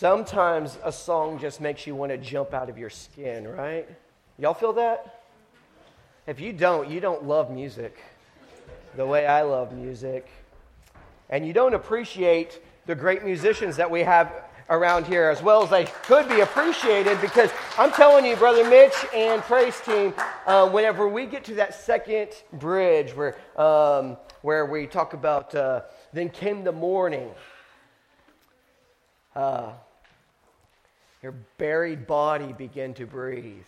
Sometimes 0.00 0.78
a 0.82 0.90
song 0.90 1.38
just 1.38 1.60
makes 1.60 1.86
you 1.86 1.94
want 1.94 2.10
to 2.10 2.16
jump 2.16 2.54
out 2.54 2.70
of 2.70 2.78
your 2.78 2.88
skin, 2.88 3.46
right? 3.46 3.86
Y'all 4.38 4.54
feel 4.54 4.72
that? 4.72 5.20
If 6.26 6.40
you 6.40 6.54
don't, 6.54 6.88
you 6.88 7.00
don't 7.00 7.24
love 7.24 7.50
music 7.50 7.98
the 8.96 9.04
way 9.04 9.26
I 9.26 9.42
love 9.42 9.74
music. 9.74 10.26
And 11.28 11.46
you 11.46 11.52
don't 11.52 11.74
appreciate 11.74 12.62
the 12.86 12.94
great 12.94 13.24
musicians 13.24 13.76
that 13.76 13.90
we 13.90 14.00
have 14.00 14.32
around 14.70 15.06
here 15.06 15.28
as 15.28 15.42
well 15.42 15.64
as 15.64 15.68
they 15.68 15.84
could 15.84 16.26
be 16.30 16.40
appreciated 16.40 17.20
because 17.20 17.50
I'm 17.76 17.92
telling 17.92 18.24
you, 18.24 18.36
Brother 18.36 18.66
Mitch 18.70 19.04
and 19.14 19.42
Praise 19.42 19.78
Team, 19.82 20.14
uh, 20.46 20.66
whenever 20.70 21.08
we 21.08 21.26
get 21.26 21.44
to 21.44 21.54
that 21.56 21.74
second 21.74 22.28
bridge 22.54 23.14
where, 23.14 23.36
um, 23.54 24.16
where 24.40 24.64
we 24.64 24.86
talk 24.86 25.12
about 25.12 25.54
uh, 25.54 25.82
then 26.10 26.30
came 26.30 26.64
the 26.64 26.72
morning, 26.72 27.28
uh, 29.36 29.72
your 31.22 31.32
buried 31.58 32.06
body 32.06 32.52
begin 32.52 32.94
to 32.94 33.06
breathe. 33.06 33.66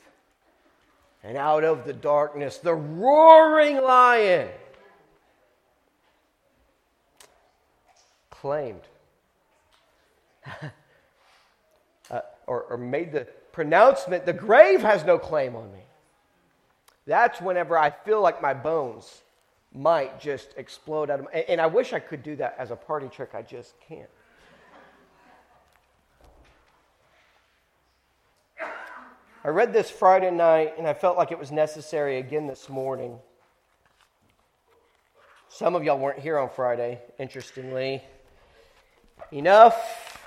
And 1.23 1.37
out 1.37 1.65
of 1.65 1.84
the 1.84 1.93
darkness, 1.93 2.59
the 2.59 2.74
roaring 2.74 3.83
lion 3.83 4.48
claimed 8.30 8.80
uh, 12.10 12.20
or, 12.46 12.62
or 12.62 12.77
made 12.77 13.12
the 13.12 13.27
pronouncement, 13.52 14.27
the 14.27 14.32
grave 14.32 14.82
has 14.82 15.05
no 15.05 15.19
claim 15.19 15.55
on 15.55 15.73
me. 15.73 15.79
That's 17.07 17.41
whenever 17.41 17.79
I 17.79 17.91
feel 17.91 18.21
like 18.21 18.43
my 18.43 18.55
bones 18.55 19.23
might 19.74 20.21
just 20.21 20.55
explode 20.57 21.10
out 21.10 21.21
of 21.21 21.27
my, 21.27 21.41
and 21.48 21.60
I 21.60 21.66
wish 21.66 21.93
I 21.93 22.01
could 22.01 22.23
do 22.23 22.37
that 22.37 22.57
as 22.59 22.71
a 22.71 22.77
party 22.77 23.09
trick, 23.09 23.30
I 23.34 23.43
just 23.43 23.74
can't. 23.80 24.09
I 29.45 29.48
read 29.48 29.73
this 29.73 29.90
Friday 29.90 30.30
night 30.30 30.74
and 30.79 30.87
I 30.87 30.95
felt 30.95 31.16
like 31.16 31.32
it 31.32 31.38
was 31.38 31.51
necessary 31.51 32.18
again 32.18 32.46
this 32.46 32.68
morning. 32.68 33.18
Some 35.48 35.74
of 35.74 35.82
y'all 35.82 35.98
weren't 35.98 36.21
here 36.21 36.38
on 36.38 36.48
Friday, 36.48 37.01
interestingly 37.18 38.04
enough. 39.32 40.20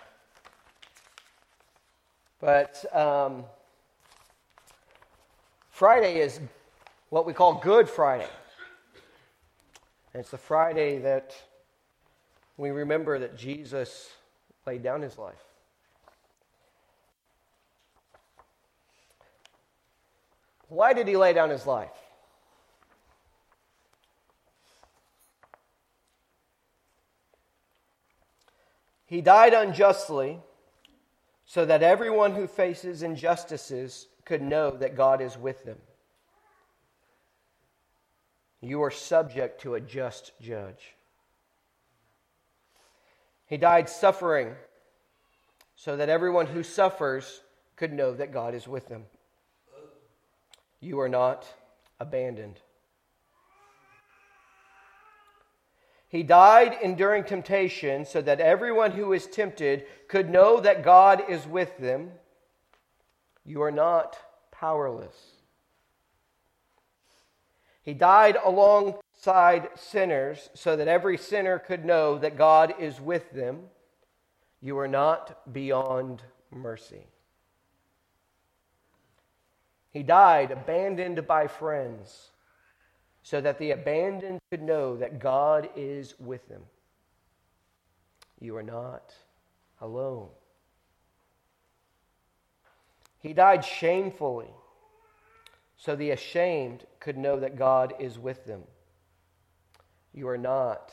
But 2.42 2.84
um, 2.94 3.46
Friday 5.70 6.20
is 6.20 6.42
what 7.08 7.26
we 7.26 7.32
call 7.32 7.54
Good 7.54 7.88
Friday. 7.88 8.28
And 10.14 10.20
it's 10.20 10.32
the 10.32 10.38
Friday 10.38 11.00
that 11.00 11.34
we 12.58 12.72
remember 12.72 13.18
that 13.20 13.38
Jesus 13.38 14.10
laid 14.68 14.84
down 14.84 15.02
his 15.02 15.18
life. 15.18 15.55
Why 20.68 20.94
did 20.94 21.08
he 21.08 21.18
lay 21.18 21.34
down 21.34 21.50
his 21.50 21.66
life? 21.66 21.90
He 29.06 29.22
died 29.22 29.54
unjustly 29.54 30.40
so 31.46 31.66
that 31.66 31.84
everyone 31.84 32.34
who 32.34 32.48
faces 32.48 33.04
injustices 33.04 34.08
could 34.26 34.42
know 34.42 34.72
that 34.72 34.98
God 34.98 35.22
is 35.22 35.38
with 35.38 35.64
them. 35.64 35.78
You 38.62 38.82
are 38.82 38.92
subject 38.92 39.62
to 39.62 39.76
a 39.76 39.80
just 39.80 40.32
judge. 40.42 40.96
He 43.46 43.58
died 43.58 43.88
suffering 43.88 44.56
so 45.76 45.96
that 45.98 46.10
everyone 46.10 46.48
who 46.48 46.64
suffers 46.64 47.42
could 47.76 47.94
know 47.94 48.14
that 48.16 48.34
God 48.34 48.56
is 48.56 48.68
with 48.68 48.88
them. 48.88 49.04
You 50.86 51.00
are 51.00 51.10
not 51.10 51.52
abandoned. 52.00 52.60
He 56.08 56.22
died 56.22 56.78
enduring 56.84 57.24
temptation 57.24 58.06
so 58.06 58.22
that 58.22 58.40
everyone 58.40 58.92
who 58.92 59.12
is 59.12 59.26
tempted 59.26 59.86
could 60.08 60.30
know 60.30 60.60
that 60.60 60.84
God 60.84 61.24
is 61.28 61.48
with 61.48 61.76
them. 61.80 62.12
You 63.44 63.64
are 63.64 63.72
not 63.72 64.16
powerless. 64.52 65.16
He 67.82 67.96
died 67.96 68.38
alongside 68.46 69.70
sinners 69.74 70.52
so 70.54 70.76
that 70.76 70.88
every 70.88 71.18
sinner 71.18 71.58
could 71.58 71.84
know 71.84 72.20
that 72.20 72.38
God 72.38 72.76
is 72.80 73.02
with 73.02 73.32
them. 73.32 73.62
You 74.62 74.78
are 74.78 74.88
not 74.88 75.52
beyond 75.52 76.22
mercy. 76.52 77.08
He 79.96 80.04
died 80.04 80.52
abandoned 80.52 81.26
by 81.26 81.48
friends 81.48 82.32
so 83.24 83.40
that 83.40 83.58
the 83.60 83.72
abandoned 83.72 84.42
could 84.52 84.62
know 84.62 84.98
that 84.98 85.20
God 85.20 85.70
is 85.74 86.20
with 86.20 86.50
them. 86.50 86.64
You 88.42 88.58
are 88.58 88.62
not 88.62 89.14
alone. 89.80 90.28
He 93.20 93.32
died 93.32 93.64
shamefully 93.64 94.50
so 95.78 95.96
the 95.96 96.12
ashamed 96.12 96.84
could 97.00 97.18
know 97.18 97.40
that 97.40 97.56
God 97.56 97.94
is 97.98 98.20
with 98.20 98.46
them. 98.46 98.64
You 100.14 100.28
are 100.28 100.38
not 100.38 100.92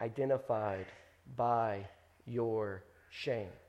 identified 0.00 0.86
by 1.36 1.86
your 2.26 2.82
shame. 3.10 3.59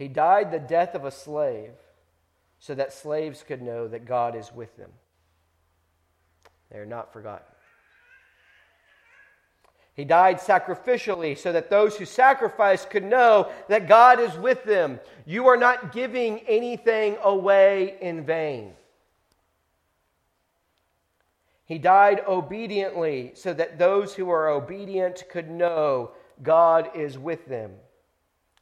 He 0.00 0.08
died 0.08 0.50
the 0.50 0.58
death 0.58 0.94
of 0.94 1.04
a 1.04 1.10
slave 1.10 1.74
so 2.58 2.74
that 2.74 2.90
slaves 2.90 3.44
could 3.46 3.60
know 3.60 3.86
that 3.86 4.06
God 4.06 4.34
is 4.34 4.50
with 4.50 4.74
them. 4.78 4.88
They 6.72 6.78
are 6.78 6.86
not 6.86 7.12
forgotten. 7.12 7.44
He 9.92 10.06
died 10.06 10.38
sacrificially 10.38 11.36
so 11.36 11.52
that 11.52 11.68
those 11.68 11.98
who 11.98 12.06
sacrifice 12.06 12.86
could 12.86 13.04
know 13.04 13.50
that 13.68 13.88
God 13.88 14.20
is 14.20 14.34
with 14.38 14.64
them. 14.64 15.00
You 15.26 15.48
are 15.48 15.58
not 15.58 15.92
giving 15.92 16.38
anything 16.48 17.18
away 17.22 17.98
in 18.00 18.24
vain. 18.24 18.72
He 21.66 21.78
died 21.78 22.22
obediently 22.26 23.32
so 23.34 23.52
that 23.52 23.78
those 23.78 24.14
who 24.14 24.30
are 24.30 24.48
obedient 24.48 25.24
could 25.30 25.50
know 25.50 26.12
God 26.42 26.88
is 26.96 27.18
with 27.18 27.44
them. 27.44 27.72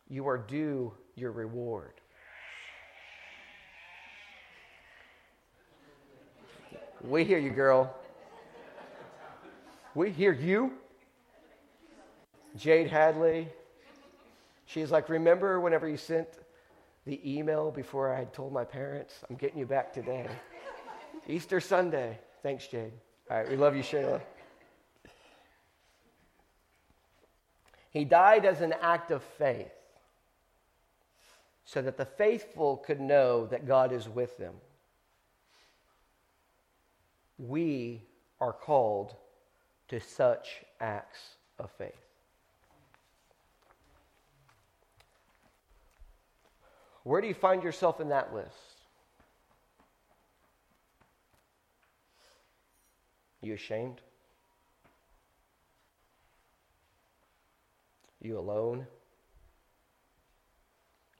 You 0.09 0.27
are 0.27 0.39
due 0.39 0.95
your 1.19 1.33
reward. 1.33 1.93
We 7.03 7.25
hear 7.25 7.39
you, 7.39 7.51
girl. 7.51 7.95
We 9.95 10.11
hear 10.11 10.33
you. 10.33 10.73
Jade 12.57 12.91
Hadley. 12.91 13.49
She's 14.67 14.91
like, 14.91 15.09
Remember 15.09 15.61
whenever 15.61 15.89
you 15.89 15.97
sent 15.97 16.29
the 17.07 17.21
email 17.25 17.71
before 17.71 18.13
I 18.13 18.19
had 18.19 18.33
told 18.33 18.53
my 18.53 18.65
parents? 18.65 19.15
I'm 19.31 19.37
getting 19.37 19.59
you 19.59 19.67
back 19.67 19.93
today. 19.93 20.27
Easter 21.29 21.61
Sunday. 21.61 22.19
Thanks, 22.43 22.67
Jade. 22.67 22.93
All 23.31 23.39
right, 23.39 23.49
we 23.49 23.57
love 23.57 23.77
you, 23.77 23.83
Shayla. 23.83 24.21
He 27.91 28.05
died 28.05 28.45
as 28.45 28.61
an 28.61 28.75
act 28.81 29.11
of 29.11 29.23
faith 29.23 29.78
so 31.69 31.83
that 31.83 31.99
the 31.99 32.07
faithful 32.07 32.79
could 32.79 32.99
know 32.99 33.45
that 33.45 33.69
God 33.69 33.93
is 33.93 34.09
with 34.09 34.39
them 34.39 34.55
we 37.39 38.03
are 38.41 38.55
called 38.55 39.15
to 39.89 40.01
such 40.01 40.65
acts 40.81 41.37
of 41.59 41.71
faith. 41.71 41.93
Where 47.05 47.21
do 47.21 47.29
you 47.29 47.35
find 47.35 47.63
yourself 47.63 48.01
in 48.01 48.09
that 48.09 48.35
list? 48.35 48.49
You 53.41 53.55
ashamed? 53.55 54.01
You 58.21 58.39
alone? 58.39 58.87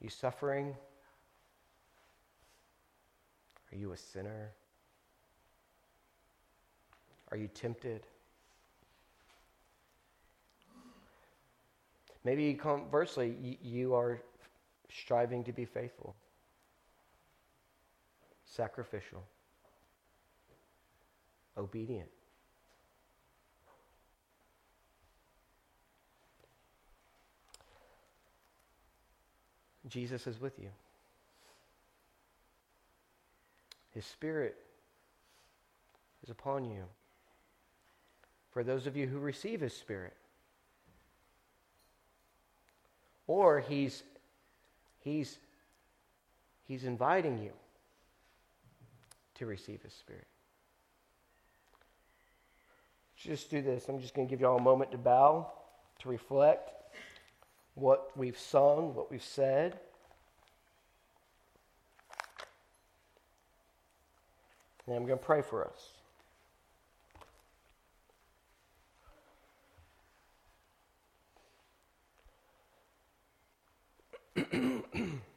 You 0.01 0.09
suffering? 0.09 0.77
Are 3.73 3.77
you 3.77 3.93
a 3.93 3.97
sinner? 3.97 4.53
Are 7.31 7.37
you 7.37 7.49
tempted? 7.49 8.07
Maybe 12.25 12.55
conversely, 12.55 13.59
you 13.63 13.95
are 13.95 14.21
striving 14.91 15.45
to 15.45 15.53
be 15.53 15.65
faithful, 15.65 16.15
sacrificial, 18.45 19.23
obedient. 21.57 22.09
Jesus 29.89 30.27
is 30.27 30.41
with 30.41 30.59
you. 30.59 30.69
His 33.95 34.05
Spirit 34.05 34.57
is 36.23 36.31
upon 36.31 36.65
you. 36.65 36.85
For 38.51 38.63
those 38.63 38.87
of 38.87 38.97
you 38.97 39.07
who 39.07 39.19
receive 39.19 39.61
His 39.61 39.75
Spirit, 39.75 40.15
or 43.27 43.61
He's, 43.61 44.03
he's, 45.01 45.39
he's 46.67 46.85
inviting 46.85 47.39
you 47.39 47.53
to 49.37 49.47
receive 49.47 49.83
His 49.83 49.93
Spirit. 49.93 50.27
Just 53.17 53.51
do 53.51 53.61
this. 53.63 53.89
I'm 53.89 54.01
just 54.01 54.15
going 54.15 54.29
to 54.29 54.31
give 54.31 54.41
you 54.41 54.47
all 54.47 54.59
a 54.59 54.63
moment 54.63 54.93
to 54.93 54.99
bow, 54.99 55.51
to 56.01 56.09
reflect 56.09 56.78
what 57.79 58.11
we've 58.17 58.39
sung, 58.39 58.95
what 58.95 59.11
we've 59.11 59.23
said. 59.23 59.79
And 64.87 64.97
I'm 64.97 65.07
going 65.07 65.19
to 65.19 65.25
pray 65.25 65.43
for 65.43 65.67
us. 65.67 65.93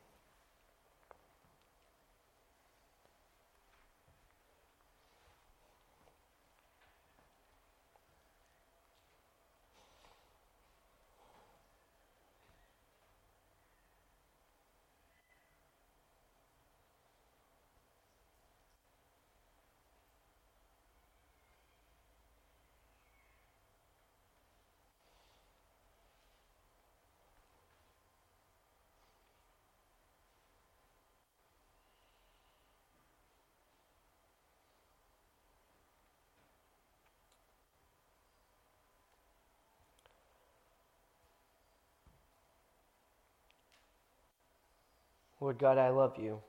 Lord 45.42 45.58
God, 45.58 45.80
I 45.80 45.90
love 45.90 46.18
you. 46.20 46.40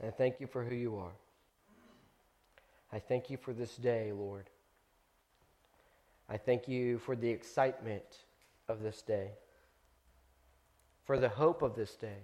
And 0.00 0.08
I 0.08 0.10
thank 0.10 0.40
you 0.40 0.46
for 0.46 0.64
who 0.64 0.74
you 0.74 0.96
are. 0.96 1.12
I 2.90 2.98
thank 2.98 3.30
you 3.30 3.36
for 3.36 3.52
this 3.52 3.76
day, 3.76 4.12
Lord. 4.12 4.48
I 6.28 6.38
thank 6.38 6.66
you 6.66 6.98
for 6.98 7.14
the 7.14 7.28
excitement 7.28 8.02
of 8.66 8.82
this 8.82 9.02
day, 9.02 9.32
for 11.04 11.18
the 11.18 11.28
hope 11.28 11.60
of 11.60 11.76
this 11.76 11.94
day, 11.94 12.18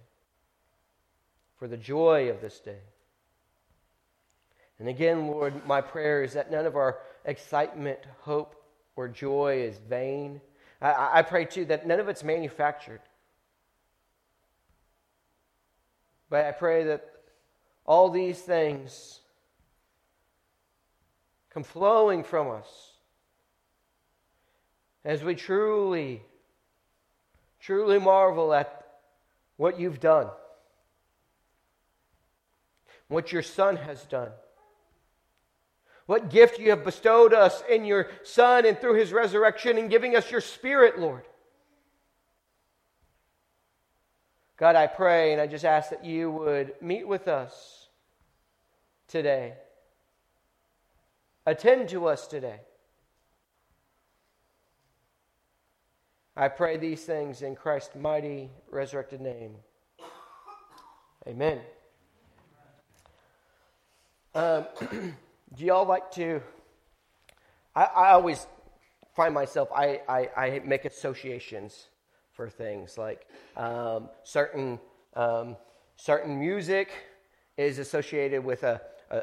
for 1.58 1.68
the 1.68 1.76
joy 1.76 2.30
of 2.30 2.40
this 2.40 2.58
day. 2.58 2.80
And 4.78 4.88
again, 4.88 5.26
Lord, 5.26 5.66
my 5.66 5.82
prayer 5.82 6.22
is 6.22 6.32
that 6.32 6.50
none 6.50 6.64
of 6.64 6.76
our 6.76 6.98
excitement, 7.26 7.98
hope, 8.20 8.54
or 8.96 9.08
joy 9.08 9.60
is 9.62 9.78
vain. 9.88 10.40
I, 10.80 11.18
I 11.18 11.22
pray 11.22 11.44
too 11.44 11.66
that 11.66 11.86
none 11.86 12.00
of 12.00 12.08
it's 12.08 12.24
manufactured. 12.24 13.00
But 16.30 16.44
I 16.44 16.52
pray 16.52 16.84
that 16.84 17.08
all 17.86 18.10
these 18.10 18.38
things 18.38 19.20
come 21.50 21.62
flowing 21.62 22.22
from 22.22 22.50
us 22.50 22.92
as 25.04 25.24
we 25.24 25.34
truly, 25.34 26.22
truly 27.60 27.98
marvel 27.98 28.52
at 28.52 28.86
what 29.56 29.80
you've 29.80 30.00
done, 30.00 30.28
what 33.08 33.32
your 33.32 33.42
Son 33.42 33.76
has 33.76 34.04
done. 34.04 34.30
What 36.04 36.30
gift 36.30 36.58
you 36.58 36.70
have 36.70 36.84
bestowed 36.84 37.34
us 37.34 37.62
in 37.68 37.84
your 37.84 38.08
Son 38.22 38.64
and 38.64 38.78
through 38.78 38.94
his 38.94 39.12
resurrection 39.12 39.76
and 39.76 39.90
giving 39.90 40.16
us 40.16 40.30
your 40.30 40.40
Spirit, 40.40 40.98
Lord. 40.98 41.24
God, 44.58 44.74
I 44.74 44.88
pray 44.88 45.32
and 45.32 45.40
I 45.40 45.46
just 45.46 45.64
ask 45.64 45.90
that 45.90 46.04
you 46.04 46.32
would 46.32 46.74
meet 46.80 47.06
with 47.06 47.28
us 47.28 47.88
today. 49.06 49.54
Attend 51.46 51.88
to 51.90 52.08
us 52.08 52.26
today. 52.26 52.60
I 56.36 56.48
pray 56.48 56.76
these 56.76 57.04
things 57.04 57.42
in 57.42 57.54
Christ's 57.54 57.94
mighty 57.94 58.50
resurrected 58.68 59.20
name. 59.20 59.54
Amen. 61.26 61.60
Um, 64.34 64.66
do 65.54 65.64
y'all 65.64 65.86
like 65.86 66.10
to? 66.12 66.40
I, 67.76 67.84
I 67.84 68.10
always 68.10 68.44
find 69.14 69.32
myself, 69.34 69.68
I, 69.72 70.00
I, 70.08 70.28
I 70.36 70.62
make 70.64 70.84
associations 70.84 71.86
for 72.38 72.48
things 72.48 72.96
like 72.96 73.26
um, 73.56 74.08
certain 74.22 74.78
um, 75.14 75.56
certain 75.96 76.38
music 76.38 76.88
is 77.56 77.80
associated 77.80 78.44
with 78.44 78.62
a, 78.62 78.80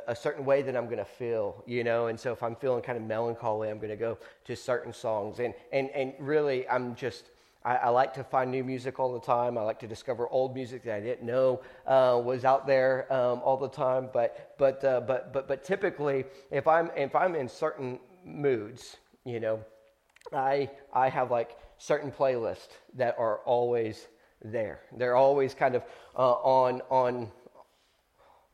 a, 0.08 0.14
certain 0.14 0.44
way 0.44 0.62
that 0.62 0.76
I'm 0.76 0.88
going 0.88 0.98
to 0.98 1.06
feel, 1.06 1.64
you 1.66 1.86
know. 1.86 2.08
And 2.08 2.20
so 2.20 2.34
if 2.34 2.44
I'm 2.44 2.58
feeling 2.58 2.82
kind 2.82 2.98
of 2.98 3.06
melancholy, 3.06 3.70
I'm 3.70 3.78
going 3.78 3.92
to 3.92 3.96
go 3.96 4.18
to 4.44 4.54
certain 4.54 4.92
songs. 4.92 5.40
And 5.40 5.54
and 5.72 5.90
and 5.92 6.12
really, 6.20 6.68
I'm 6.68 6.94
just 6.94 7.30
I, 7.64 7.76
I, 7.76 7.90
like 7.90 8.14
to 8.16 8.24
find 8.26 8.52
new 8.52 8.66
music 8.66 9.00
all 9.00 9.14
the 9.14 9.26
time. 9.26 9.58
I 9.58 9.62
like 9.62 9.80
to 9.80 9.88
discover 9.88 10.28
old 10.28 10.54
music 10.54 10.84
that 10.84 10.96
I 10.96 11.00
didn't 11.00 11.26
know 11.26 11.62
uh, 11.88 12.22
was 12.22 12.44
out 12.44 12.68
there 12.68 13.08
um, 13.14 13.40
all 13.46 13.56
the 13.56 13.70
time. 13.70 14.10
But 14.12 14.56
but 14.58 14.84
uh, 14.84 15.00
but 15.00 15.32
but 15.32 15.48
but 15.48 15.64
typically, 15.64 16.26
if 16.52 16.68
I'm 16.68 16.92
if 16.98 17.16
I'm 17.16 17.34
in 17.34 17.48
certain 17.48 17.98
moods, 18.26 18.98
you 19.24 19.40
know, 19.40 19.62
I 20.34 20.70
I 20.92 21.08
have 21.08 21.32
like 21.32 21.56
certain 21.78 22.12
playlists 22.12 22.70
that 22.96 23.16
are 23.18 23.40
always 23.40 24.08
there. 24.44 24.82
They're 24.96 25.16
always 25.16 25.54
kind 25.54 25.76
of 25.76 25.84
uh, 26.16 26.34
on 26.34 26.82
on 26.90 27.32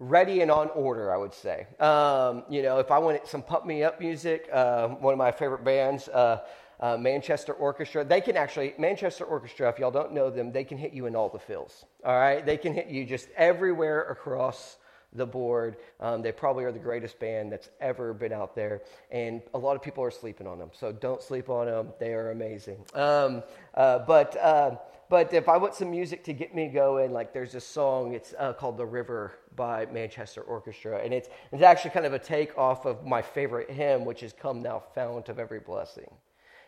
ready 0.01 0.42
and 0.42 0.50
on 0.50 0.70
order, 0.70 1.13
I 1.13 1.18
would 1.18 1.34
say. 1.34 1.68
Um, 1.80 2.44
you 2.50 2.63
know, 2.63 2.80
if 2.80 2.90
I 2.90 2.98
wanted 2.98 3.28
some 3.28 3.44
pump 3.44 3.66
me 3.66 3.84
up 3.84 4.00
music, 4.00 4.50
uh, 4.51 4.88
one 4.88 5.13
of 5.13 5.20
my 5.20 5.32
favorite 5.32 5.63
bands, 5.63 6.08
uh, 6.10 6.40
uh, 6.80 6.98
Manchester 6.98 7.54
Orchestra, 7.54 8.04
they 8.04 8.20
can 8.20 8.36
actually, 8.36 8.74
Manchester 8.80 9.24
Orchestra, 9.24 9.70
if 9.70 9.78
y'all 9.78 9.92
don't 9.92 10.13
know 10.13 10.32
them, 10.32 10.51
they 10.51 10.63
can 10.63 10.80
hit 10.80 10.94
you 10.94 11.06
in 11.06 11.16
all 11.16 11.30
the 11.30 11.38
fills. 11.38 11.86
All 12.04 12.16
right? 12.16 12.44
They 12.44 12.58
can 12.58 12.74
hit 12.74 12.88
you 12.88 13.06
just 13.06 13.30
everywhere 13.38 14.01
across 14.06 14.78
the 15.13 15.25
board. 15.25 15.77
Um, 16.00 16.22
they 16.22 16.32
probably 16.32 16.63
are 16.63 16.72
the 16.72 16.80
greatest 16.80 17.20
band 17.20 17.51
that's 17.51 17.70
ever 17.80 18.13
been 18.13 18.34
out 18.34 18.56
there, 18.56 18.82
and 19.12 19.41
a 19.53 19.58
lot 19.58 19.75
of 19.75 19.82
people 19.82 20.03
are 20.03 20.12
sleeping 20.12 20.48
on 20.48 20.60
them. 20.60 20.70
So 20.74 20.91
don't 20.91 21.22
sleep 21.22 21.50
on 21.50 21.68
them; 21.68 21.89
they 22.00 22.13
are 22.13 22.32
amazing. 22.32 22.84
Um, 22.94 23.44
uh, 23.75 24.00
but 24.00 24.38
uh, 24.38 24.75
but 25.10 25.34
if 25.34 25.50
I 25.50 25.58
want 25.58 25.75
some 25.75 25.91
music 25.91 26.24
to 26.25 26.34
get 26.34 26.56
me 26.56 26.70
going, 26.70 27.12
like 27.12 27.34
there's 27.34 27.56
a 27.56 27.62
song, 27.62 28.13
it's 28.13 28.34
uh, 28.39 28.53
called 28.53 28.77
"The 28.77 28.86
River" 28.86 29.34
by 29.56 29.86
Manchester 29.88 30.41
Orchestra, 30.41 31.01
and 31.03 31.13
it's 31.13 31.30
it's 31.51 31.63
actually 31.63 31.91
kind 31.91 32.06
of 32.06 32.13
a 32.13 32.20
take 32.20 32.58
off 32.58 32.86
of 32.86 33.06
my 33.06 33.22
favorite 33.22 33.70
hymn, 33.70 34.06
which 34.06 34.24
is 34.24 34.34
"Come 34.34 34.62
Thou 34.62 34.82
Fount 34.96 35.30
of 35.30 35.39
Every 35.39 35.60
Blessing." 35.60 36.10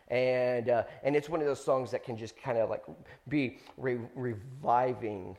and 0.08 0.68
uh, 0.68 0.82
and 1.02 1.16
it's 1.16 1.28
one 1.28 1.40
of 1.40 1.46
those 1.46 1.64
songs 1.64 1.90
that 1.90 2.04
can 2.04 2.16
just 2.16 2.36
kind 2.36 2.58
of 2.58 2.68
like 2.68 2.82
be 3.28 3.58
re- 3.78 3.98
reviving 4.14 5.36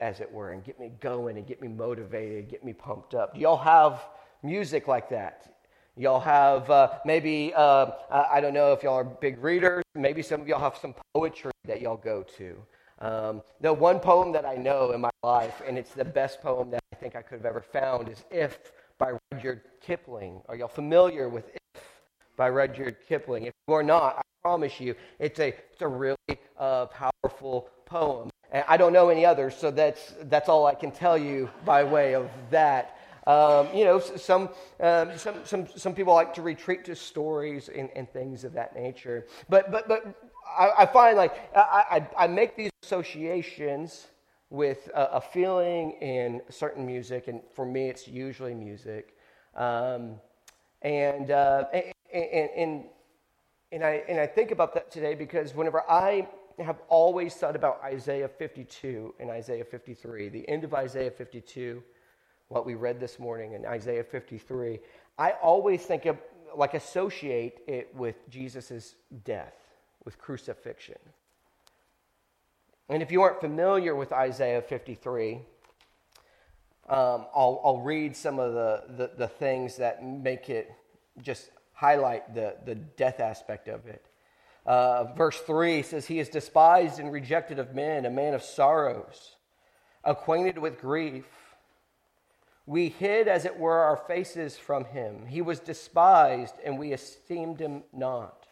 as 0.00 0.20
it 0.20 0.30
were, 0.30 0.50
and 0.50 0.64
get 0.64 0.78
me 0.78 0.92
going 1.00 1.36
and 1.36 1.46
get 1.46 1.60
me 1.60 1.68
motivated, 1.68 2.48
get 2.48 2.64
me 2.64 2.72
pumped 2.72 3.14
up. 3.14 3.34
Do 3.34 3.40
y'all 3.40 3.56
have 3.56 4.04
music 4.42 4.88
like 4.88 5.08
that? 5.10 5.54
Y'all 5.96 6.20
have 6.20 6.70
uh, 6.70 6.92
maybe, 7.04 7.52
uh, 7.56 7.90
I 8.10 8.40
don't 8.40 8.54
know 8.54 8.72
if 8.72 8.84
y'all 8.84 8.94
are 8.94 9.04
big 9.04 9.42
readers, 9.42 9.82
maybe 9.94 10.22
some 10.22 10.40
of 10.40 10.46
y'all 10.46 10.60
have 10.60 10.76
some 10.76 10.94
poetry 11.14 11.50
that 11.66 11.80
y'all 11.80 11.96
go 11.96 12.24
to. 12.36 12.56
Um, 13.00 13.42
the 13.60 13.72
one 13.72 13.98
poem 13.98 14.32
that 14.32 14.44
I 14.44 14.54
know 14.54 14.92
in 14.92 15.00
my 15.00 15.10
life, 15.24 15.60
and 15.66 15.76
it's 15.76 15.90
the 15.90 16.04
best 16.04 16.40
poem 16.40 16.70
that 16.70 16.80
I 16.92 16.96
think 16.96 17.16
I 17.16 17.22
could 17.22 17.38
have 17.38 17.46
ever 17.46 17.60
found, 17.60 18.08
is 18.08 18.24
If 18.30 18.72
by 18.98 19.12
Rudyard 19.32 19.62
Kipling. 19.80 20.40
Are 20.48 20.56
y'all 20.56 20.68
familiar 20.68 21.28
with 21.28 21.50
If 21.74 21.82
by 22.36 22.48
Rudyard 22.48 22.96
Kipling? 23.08 23.46
If 23.46 23.52
you 23.66 23.74
are 23.74 23.82
not, 23.82 24.18
I 24.18 24.22
promise 24.42 24.80
you, 24.80 24.94
it's 25.18 25.38
a, 25.40 25.48
it's 25.48 25.82
a 25.82 25.88
really 25.88 26.16
uh, 26.56 26.86
powerful 26.86 27.70
poem. 27.86 28.30
I 28.52 28.76
don't 28.78 28.92
know 28.92 29.10
any 29.10 29.26
others, 29.26 29.54
so 29.56 29.70
that's, 29.70 30.14
that's 30.22 30.48
all 30.48 30.66
I 30.66 30.74
can 30.74 30.90
tell 30.90 31.18
you 31.18 31.50
by 31.64 31.84
way 31.84 32.14
of 32.14 32.30
that. 32.50 32.98
Um, 33.26 33.68
you 33.74 33.84
know, 33.84 34.00
some, 34.00 34.48
um, 34.80 35.18
some, 35.18 35.34
some, 35.44 35.66
some 35.76 35.94
people 35.94 36.14
like 36.14 36.32
to 36.34 36.42
retreat 36.42 36.86
to 36.86 36.96
stories 36.96 37.68
and, 37.68 37.90
and 37.94 38.10
things 38.10 38.44
of 38.44 38.54
that 38.54 38.74
nature. 38.74 39.26
But, 39.50 39.70
but, 39.70 39.86
but 39.86 40.30
I, 40.58 40.70
I 40.78 40.86
find 40.86 41.18
like 41.18 41.54
I, 41.54 42.06
I, 42.18 42.24
I, 42.24 42.26
make 42.26 42.56
these 42.56 42.70
associations 42.82 44.06
with 44.48 44.88
a, 44.94 45.16
a, 45.16 45.20
feeling 45.20 45.92
in 46.00 46.40
certain 46.48 46.86
music, 46.86 47.28
and 47.28 47.42
for 47.54 47.66
me, 47.66 47.90
it's 47.90 48.08
usually 48.08 48.54
music. 48.54 49.14
Um, 49.54 50.14
and, 50.80 51.30
uh, 51.30 51.64
and, 51.74 52.50
and, 52.56 52.84
and, 53.72 53.84
I, 53.84 54.04
and 54.08 54.18
I 54.18 54.26
think 54.26 54.52
about 54.52 54.72
that 54.72 54.90
today 54.90 55.14
because 55.14 55.54
whenever 55.54 55.82
I 55.90 56.26
have 56.60 56.80
always 56.88 57.34
thought 57.34 57.56
about 57.56 57.80
Isaiah 57.82 58.28
52 58.28 59.14
and 59.18 59.30
Isaiah 59.30 59.64
53, 59.64 60.28
the 60.28 60.48
end 60.48 60.64
of 60.64 60.74
Isaiah 60.74 61.10
52, 61.10 61.82
what 62.48 62.66
we 62.66 62.74
read 62.74 62.98
this 62.98 63.18
morning 63.18 63.52
in 63.52 63.66
Isaiah 63.66 64.04
53, 64.04 64.80
I 65.18 65.32
always 65.42 65.82
think 65.82 66.06
of, 66.06 66.18
like, 66.56 66.74
associate 66.74 67.60
it 67.66 67.94
with 67.94 68.28
Jesus' 68.30 68.94
death, 69.24 69.54
with 70.04 70.18
crucifixion. 70.18 70.98
And 72.88 73.02
if 73.02 73.12
you 73.12 73.22
aren't 73.22 73.40
familiar 73.40 73.94
with 73.94 74.12
Isaiah 74.12 74.62
53, 74.62 75.34
um, 76.88 77.26
I'll, 77.34 77.60
I'll, 77.62 77.80
read 77.80 78.16
some 78.16 78.38
of 78.38 78.54
the, 78.54 78.84
the, 78.96 79.10
the, 79.18 79.28
things 79.28 79.76
that 79.76 80.02
make 80.02 80.48
it 80.48 80.72
just 81.20 81.50
highlight 81.74 82.34
the, 82.34 82.56
the 82.64 82.74
death 82.74 83.20
aspect 83.20 83.68
of 83.68 83.86
it. 83.86 84.06
Uh, 84.68 85.14
verse 85.14 85.40
3 85.40 85.80
says, 85.80 86.06
He 86.06 86.18
is 86.18 86.28
despised 86.28 87.00
and 87.00 87.10
rejected 87.10 87.58
of 87.58 87.74
men, 87.74 88.04
a 88.04 88.10
man 88.10 88.34
of 88.34 88.42
sorrows, 88.42 89.36
acquainted 90.04 90.58
with 90.58 90.78
grief. 90.78 91.24
We 92.66 92.90
hid, 92.90 93.28
as 93.28 93.46
it 93.46 93.58
were, 93.58 93.78
our 93.78 93.96
faces 93.96 94.58
from 94.58 94.84
him. 94.84 95.24
He 95.24 95.40
was 95.40 95.58
despised, 95.58 96.56
and 96.62 96.78
we 96.78 96.92
esteemed 96.92 97.58
him 97.58 97.82
not. 97.94 98.44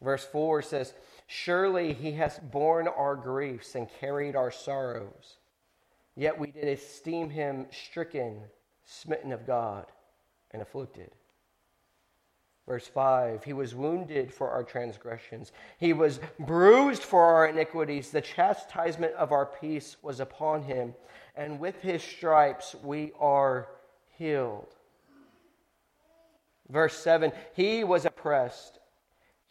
Verse 0.00 0.24
4 0.24 0.62
says, 0.62 0.94
Surely 1.26 1.92
he 1.92 2.12
has 2.12 2.38
borne 2.38 2.88
our 2.88 3.14
griefs 3.14 3.74
and 3.74 3.86
carried 4.00 4.34
our 4.34 4.50
sorrows. 4.50 5.36
Yet 6.16 6.38
we 6.38 6.50
did 6.50 6.66
esteem 6.66 7.28
him 7.28 7.66
stricken, 7.70 8.40
smitten 8.86 9.32
of 9.32 9.46
God, 9.46 9.84
and 10.50 10.62
afflicted. 10.62 11.10
Verse 12.66 12.86
5 12.86 13.44
He 13.44 13.52
was 13.52 13.74
wounded 13.74 14.32
for 14.32 14.50
our 14.50 14.64
transgressions, 14.64 15.52
he 15.78 15.92
was 15.92 16.20
bruised 16.38 17.02
for 17.02 17.22
our 17.22 17.46
iniquities. 17.46 18.10
The 18.10 18.20
chastisement 18.20 19.14
of 19.14 19.32
our 19.32 19.46
peace 19.46 19.96
was 20.02 20.20
upon 20.20 20.62
him, 20.62 20.94
and 21.36 21.60
with 21.60 21.80
his 21.80 22.02
stripes 22.02 22.74
we 22.82 23.12
are 23.18 23.68
healed. 24.16 24.74
Verse 26.68 26.96
7 26.98 27.32
He 27.54 27.84
was 27.84 28.04
oppressed 28.04 28.78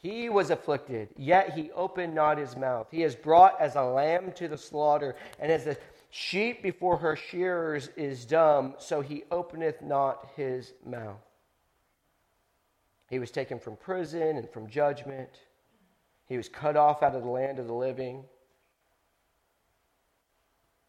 he 0.02 0.30
was 0.30 0.50
afflicted, 0.50 1.10
yet 1.16 1.54
he 1.54 1.72
opened 1.74 2.16
not 2.16 2.40
his 2.40 2.58
mouth. 2.58 2.88
He 2.90 3.04
is 3.04 3.16
brought 3.16 3.62
as 3.62 3.76
a 3.76 3.84
lamb 3.84 4.32
to 4.32 4.48
the 4.48 4.58
slaughter, 4.58 5.16
and 5.40 5.52
as 5.52 5.68
a 5.68 5.78
sheep 6.10 6.64
before 6.64 6.98
her 6.98 7.16
shearers 7.16 7.90
is 7.96 8.26
dumb, 8.26 8.74
so 8.80 9.02
he 9.02 9.24
openeth 9.30 9.80
not 9.84 10.32
his 10.36 10.74
mouth. 10.84 11.22
He 13.12 13.20
was 13.20 13.30
taken 13.30 13.60
from 13.60 13.76
prison 13.76 14.38
and 14.38 14.50
from 14.50 14.70
judgment. 14.70 15.42
He 16.28 16.38
was 16.38 16.48
cut 16.48 16.78
off 16.78 17.04
out 17.04 17.14
of 17.14 17.24
the 17.24 17.30
land 17.30 17.60
of 17.60 17.68
the 17.68 17.74
living. 17.74 18.24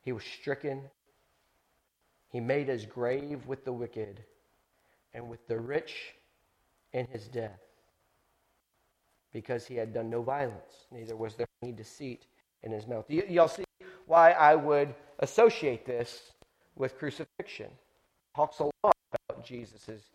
He 0.02 0.12
was 0.12 0.22
stricken. 0.22 0.82
He 2.28 2.38
made 2.38 2.68
his 2.68 2.86
grave 2.86 3.44
with 3.46 3.64
the 3.64 3.72
wicked 3.72 4.22
and 5.12 5.28
with 5.28 5.44
the 5.48 5.58
rich 5.58 6.14
in 6.92 7.06
his 7.06 7.26
death 7.26 7.58
because 9.32 9.66
he 9.66 9.74
had 9.74 9.92
done 9.92 10.08
no 10.08 10.22
violence, 10.22 10.86
neither 10.92 11.16
was 11.16 11.34
there 11.34 11.46
any 11.60 11.72
deceit 11.72 12.26
in 12.62 12.70
his 12.70 12.86
mouth. 12.86 13.04
Y- 13.10 13.24
y'all 13.30 13.48
see 13.48 13.64
why 14.06 14.30
I 14.30 14.54
would 14.54 14.94
associate 15.18 15.84
this 15.84 16.30
with 16.76 16.96
crucifixion. 16.98 17.70
Talks 18.36 18.60
a 18.60 18.70
lot 18.84 18.94
about 19.12 19.44
Jesus' 19.44 20.12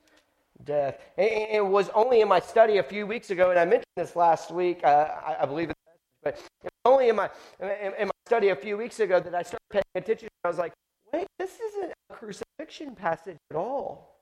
death. 0.63 0.99
And 1.17 1.27
it 1.27 1.65
was 1.65 1.89
only 1.89 2.21
in 2.21 2.27
my 2.27 2.39
study 2.39 2.77
a 2.77 2.83
few 2.83 3.05
weeks 3.05 3.29
ago, 3.29 3.49
and 3.49 3.59
I 3.59 3.65
mentioned 3.65 3.85
this 3.95 4.15
last 4.15 4.51
week, 4.51 4.81
uh, 4.83 5.07
I, 5.25 5.37
I, 5.41 5.45
believe, 5.45 5.71
but 6.23 6.35
it 6.35 6.39
was 6.63 6.71
only 6.85 7.09
in 7.09 7.15
my, 7.15 7.29
in, 7.59 7.93
in, 7.99 8.07
my 8.07 8.11
study 8.25 8.49
a 8.49 8.55
few 8.55 8.77
weeks 8.77 8.99
ago 8.99 9.19
that 9.19 9.33
I 9.33 9.43
started 9.43 9.69
paying 9.69 9.83
attention. 9.95 10.27
I 10.43 10.47
was 10.47 10.57
like, 10.57 10.73
wait, 11.13 11.27
this 11.39 11.59
isn't 11.59 11.93
a 12.09 12.13
crucifixion 12.13 12.95
passage 12.95 13.37
at 13.51 13.57
all. 13.57 14.15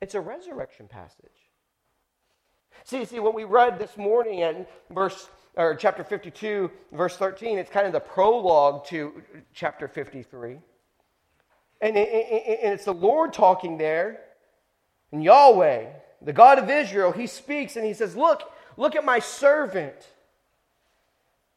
It's 0.00 0.14
a 0.14 0.20
resurrection 0.20 0.88
passage. 0.88 1.30
See, 2.84 3.04
see, 3.04 3.20
what 3.20 3.34
we 3.34 3.44
read 3.44 3.78
this 3.78 3.96
morning 3.96 4.40
in 4.40 4.66
verse 4.90 5.28
or 5.54 5.74
chapter 5.74 6.02
52, 6.02 6.70
verse 6.92 7.16
13, 7.16 7.58
it's 7.58 7.70
kind 7.70 7.86
of 7.86 7.92
the 7.92 8.00
prologue 8.00 8.84
to 8.86 9.22
chapter 9.52 9.86
53. 9.86 10.58
And, 11.80 11.96
and 11.96 11.96
it's 11.96 12.86
the 12.86 12.94
Lord 12.94 13.32
talking 13.32 13.76
there. 13.76 14.20
And 15.12 15.22
Yahweh, 15.22 15.86
the 16.22 16.32
God 16.32 16.58
of 16.58 16.70
Israel, 16.70 17.12
he 17.12 17.26
speaks 17.26 17.76
and 17.76 17.84
he 17.84 17.94
says, 17.94 18.16
Look, 18.16 18.42
look 18.76 18.96
at 18.96 19.04
my 19.04 19.18
servant. 19.18 20.08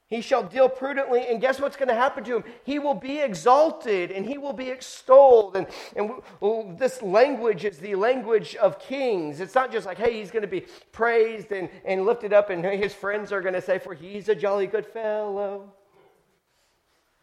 He 0.08 0.22
shall 0.22 0.44
deal 0.44 0.70
prudently, 0.70 1.26
and 1.28 1.42
guess 1.42 1.60
what's 1.60 1.76
going 1.76 1.88
to 1.88 1.96
happen 1.96 2.24
to 2.26 2.36
him? 2.36 2.44
He 2.64 2.78
will 2.78 2.94
be 2.94 3.20
exalted 3.20 4.12
and 4.12 4.24
he 4.24 4.38
will 4.38 4.54
be 4.54 4.70
extolled. 4.70 5.58
And, 5.58 5.66
and 5.96 6.78
this 6.78 7.02
language 7.02 7.66
is 7.66 7.80
the 7.80 7.96
language 7.96 8.56
of 8.56 8.78
kings. 8.78 9.40
It's 9.40 9.56
not 9.56 9.72
just 9.72 9.88
like, 9.88 9.98
hey, 9.98 10.20
he's 10.20 10.30
going 10.30 10.44
to 10.44 10.48
be 10.48 10.68
praised 10.92 11.52
and, 11.52 11.70
and 11.84 12.06
lifted 12.06 12.34
up, 12.34 12.52
and 12.52 12.64
his 12.64 12.94
friends 12.94 13.32
are 13.32 13.42
going 13.42 13.56
to 13.56 13.62
say, 13.62 13.80
for 13.80 13.96
he's 13.96 14.30
a 14.30 14.36
jolly 14.36 14.68
good 14.68 14.86
fellow. 14.86 15.74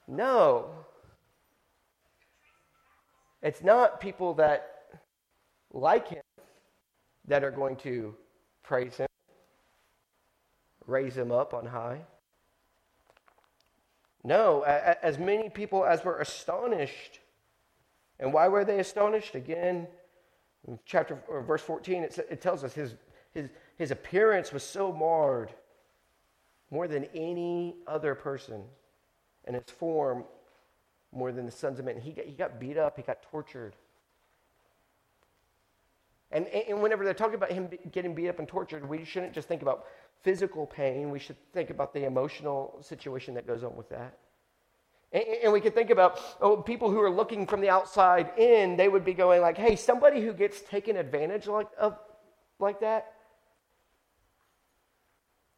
No. 0.08 0.70
It's 3.42 3.62
not 3.62 4.00
people 4.00 4.34
that 4.34 4.71
like 5.72 6.08
him 6.08 6.22
that 7.26 7.44
are 7.44 7.50
going 7.50 7.76
to 7.76 8.14
praise 8.62 8.96
him, 8.96 9.06
raise 10.86 11.16
him 11.16 11.32
up 11.32 11.54
on 11.54 11.66
high. 11.66 12.02
No, 14.24 14.62
as 14.62 15.18
many 15.18 15.48
people 15.48 15.84
as 15.84 16.04
were 16.04 16.18
astonished. 16.18 17.18
And 18.20 18.32
why 18.32 18.48
were 18.48 18.64
they 18.64 18.78
astonished? 18.78 19.34
Again, 19.34 19.88
chapter 20.84 21.20
or 21.28 21.42
verse 21.42 21.62
14, 21.62 22.04
it, 22.04 22.18
it 22.30 22.40
tells 22.40 22.62
us 22.62 22.72
his, 22.72 22.94
his, 23.32 23.48
his 23.76 23.90
appearance 23.90 24.52
was 24.52 24.62
so 24.62 24.92
marred 24.92 25.52
more 26.70 26.86
than 26.86 27.04
any 27.14 27.76
other 27.86 28.14
person, 28.14 28.62
and 29.44 29.56
his 29.56 29.64
form 29.76 30.24
more 31.12 31.32
than 31.32 31.44
the 31.44 31.52
sons 31.52 31.78
of 31.78 31.84
men. 31.84 32.00
He 32.00 32.12
got, 32.12 32.24
he 32.24 32.32
got 32.32 32.60
beat 32.60 32.78
up, 32.78 32.96
he 32.96 33.02
got 33.02 33.22
tortured. 33.24 33.74
And, 36.32 36.46
and 36.46 36.82
whenever 36.82 37.04
they're 37.04 37.12
talking 37.12 37.34
about 37.34 37.52
him 37.52 37.68
getting 37.92 38.14
beat 38.14 38.28
up 38.28 38.38
and 38.38 38.48
tortured, 38.48 38.88
we 38.88 39.04
shouldn't 39.04 39.34
just 39.34 39.48
think 39.48 39.60
about 39.60 39.84
physical 40.22 40.66
pain. 40.66 41.10
We 41.10 41.18
should 41.18 41.36
think 41.52 41.68
about 41.68 41.92
the 41.92 42.06
emotional 42.06 42.78
situation 42.80 43.34
that 43.34 43.46
goes 43.46 43.62
on 43.62 43.76
with 43.76 43.90
that. 43.90 44.18
And, 45.12 45.24
and 45.44 45.52
we 45.52 45.60
could 45.60 45.74
think 45.74 45.90
about 45.90 46.18
oh, 46.40 46.56
people 46.56 46.90
who 46.90 47.00
are 47.02 47.10
looking 47.10 47.46
from 47.46 47.60
the 47.60 47.68
outside 47.68 48.32
in, 48.38 48.78
they 48.78 48.88
would 48.88 49.04
be 49.04 49.12
going 49.12 49.42
like, 49.42 49.58
hey, 49.58 49.76
somebody 49.76 50.22
who 50.22 50.32
gets 50.32 50.62
taken 50.62 50.96
advantage 50.96 51.46
like, 51.46 51.68
of, 51.78 51.98
like 52.58 52.80
that, 52.80 53.12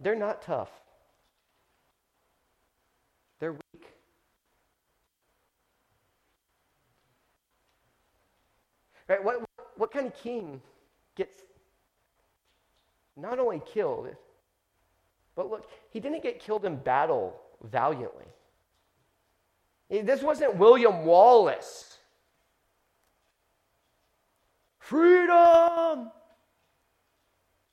they're 0.01 0.17
not 0.17 0.43
tough. 0.43 0.71
They're 3.39 3.53
weak. 3.53 3.87
Right? 9.09 9.23
What, 9.23 9.45
what 9.77 9.93
kind 9.93 10.07
of 10.07 10.15
king 10.15 10.61
gets 11.15 11.43
not 13.17 13.39
only 13.39 13.63
killed, 13.65 14.09
but 15.37 15.51
look, 15.51 15.69
he 15.91 16.01
didn't 16.01 16.23
get 16.23 16.41
killed 16.41 16.65
in 16.65 16.77
battle 16.77 17.41
valiantly. 17.63 18.27
This 19.91 20.23
wasn't 20.23 20.57
William 20.57 21.05
Wallace. 21.05 21.99
Freedom! 24.79 26.11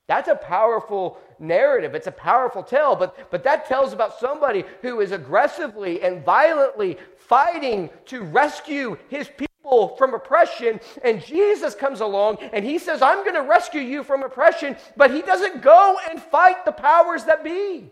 That's 0.07 0.27
a 0.27 0.35
powerful 0.35 1.17
narrative. 1.39 1.95
It's 1.95 2.07
a 2.07 2.11
powerful 2.11 2.63
tale, 2.63 2.95
but, 2.95 3.31
but 3.31 3.43
that 3.43 3.65
tells 3.65 3.93
about 3.93 4.19
somebody 4.19 4.65
who 4.81 4.99
is 4.99 5.11
aggressively 5.11 6.01
and 6.01 6.23
violently 6.23 6.97
fighting 7.17 7.89
to 8.07 8.21
rescue 8.23 8.97
his 9.07 9.27
people 9.29 9.50
from 9.97 10.13
oppression, 10.13 10.79
and 11.03 11.23
Jesus 11.23 11.75
comes 11.75 12.01
along 12.01 12.37
and 12.53 12.65
he 12.65 12.79
says, 12.79 13.01
I'm 13.01 13.23
going 13.23 13.35
to 13.35 13.49
rescue 13.49 13.81
you 13.81 14.03
from 14.03 14.23
oppression, 14.23 14.75
but 14.97 15.11
he 15.11 15.21
doesn't 15.21 15.61
go 15.61 15.97
and 16.09 16.21
fight 16.21 16.65
the 16.65 16.71
powers 16.71 17.25
that 17.25 17.43
be. 17.43 17.91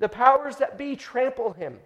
The 0.00 0.08
powers 0.08 0.56
that 0.56 0.76
be 0.76 0.96
trample 0.96 1.52
him. 1.52 1.78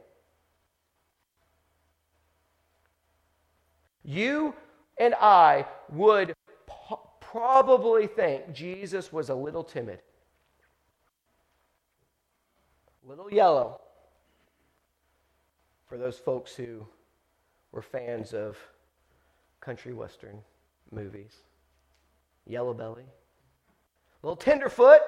you 4.08 4.54
and 4.96 5.14
I 5.20 5.66
would 5.90 6.34
po- 6.66 7.10
probably 7.20 8.06
think 8.06 8.54
Jesus 8.54 9.12
was 9.12 9.28
a 9.28 9.34
little 9.34 9.62
timid, 9.62 10.00
a 13.04 13.08
little 13.08 13.30
yellow 13.30 13.82
for 15.86 15.98
those 15.98 16.18
folks 16.18 16.54
who 16.54 16.86
were 17.72 17.82
fans 17.82 18.32
of 18.32 18.56
country 19.60 19.92
western 19.92 20.40
movies. 20.90 21.37
Yellow 22.46 22.72
belly, 22.72 23.04
little 24.22 24.37
tenderfoot. 24.37 25.00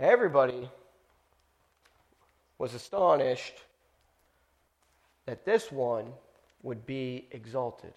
Everybody 0.00 0.70
was 2.58 2.74
astonished 2.74 3.54
that 5.26 5.44
this 5.44 5.70
one 5.70 6.12
would 6.62 6.86
be 6.86 7.26
exalted. 7.32 7.92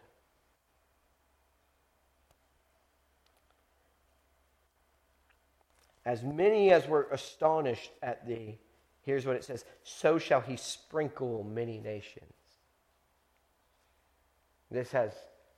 As 6.05 6.23
many 6.23 6.71
as 6.71 6.87
were 6.87 7.07
astonished 7.11 7.91
at 8.01 8.27
thee, 8.27 8.59
here's 9.01 9.25
what 9.25 9.35
it 9.35 9.43
says 9.43 9.65
so 9.83 10.17
shall 10.17 10.41
he 10.41 10.57
sprinkle 10.57 11.43
many 11.43 11.79
nations. 11.79 12.33
This 14.69 14.91
has 14.91 15.13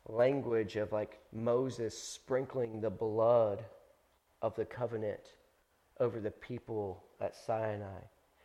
language 0.07 0.75
of 0.75 0.91
like 0.91 1.19
Moses 1.31 1.97
sprinkling 1.97 2.81
the 2.81 2.89
blood 2.89 3.63
of 4.41 4.55
the 4.55 4.65
covenant 4.65 5.21
over 5.99 6.19
the 6.19 6.31
people 6.31 7.03
at 7.21 7.35
Sinai. 7.35 8.01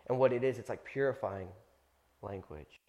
And 0.09 0.19
what 0.19 0.33
it 0.33 0.45
is, 0.45 0.59
it's 0.59 0.69
like 0.69 0.85
purifying 0.85 1.49
language. 2.23 2.81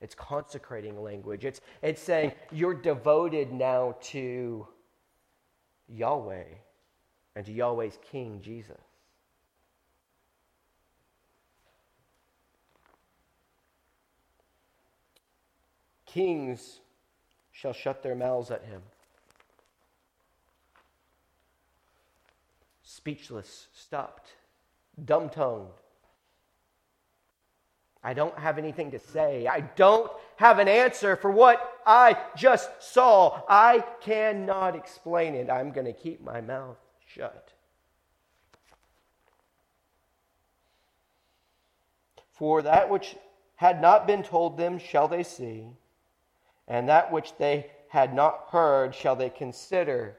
It's 0.00 0.14
consecrating 0.14 1.02
language. 1.02 1.44
It's, 1.44 1.60
it's 1.80 2.02
saying 2.02 2.32
you're 2.52 2.74
devoted 2.74 3.52
now 3.52 3.96
to 4.02 4.66
Yahweh 5.88 6.44
and 7.36 7.44
to 7.44 7.52
Yahweh's 7.52 7.98
King, 8.10 8.40
Jesus. 8.42 8.80
Kings 16.06 16.80
shall 17.52 17.74
shut 17.74 18.02
their 18.02 18.14
mouths 18.14 18.50
at 18.50 18.64
him. 18.64 18.80
Speechless, 22.82 23.66
stopped, 23.74 24.30
dumb 25.04 25.28
tongued. 25.28 25.68
I 28.02 28.14
don't 28.14 28.38
have 28.38 28.56
anything 28.56 28.92
to 28.92 28.98
say. 28.98 29.46
I 29.46 29.60
don't 29.60 30.10
have 30.36 30.58
an 30.58 30.68
answer 30.68 31.16
for 31.16 31.30
what 31.30 31.80
I 31.84 32.16
just 32.34 32.70
saw. 32.80 33.42
I 33.46 33.84
cannot 34.00 34.74
explain 34.74 35.34
it. 35.34 35.50
I'm 35.50 35.72
going 35.72 35.86
to 35.86 35.92
keep 35.92 36.22
my 36.22 36.40
mouth 36.40 36.78
shut. 37.16 37.52
For 42.32 42.60
that 42.62 42.90
which 42.90 43.16
had 43.56 43.80
not 43.80 44.06
been 44.06 44.22
told 44.22 44.58
them 44.58 44.78
shall 44.78 45.08
they 45.08 45.22
see, 45.22 45.68
and 46.68 46.88
that 46.88 47.10
which 47.10 47.36
they 47.38 47.70
had 47.88 48.14
not 48.14 48.48
heard 48.50 48.94
shall 48.94 49.16
they 49.16 49.30
consider. 49.30 50.16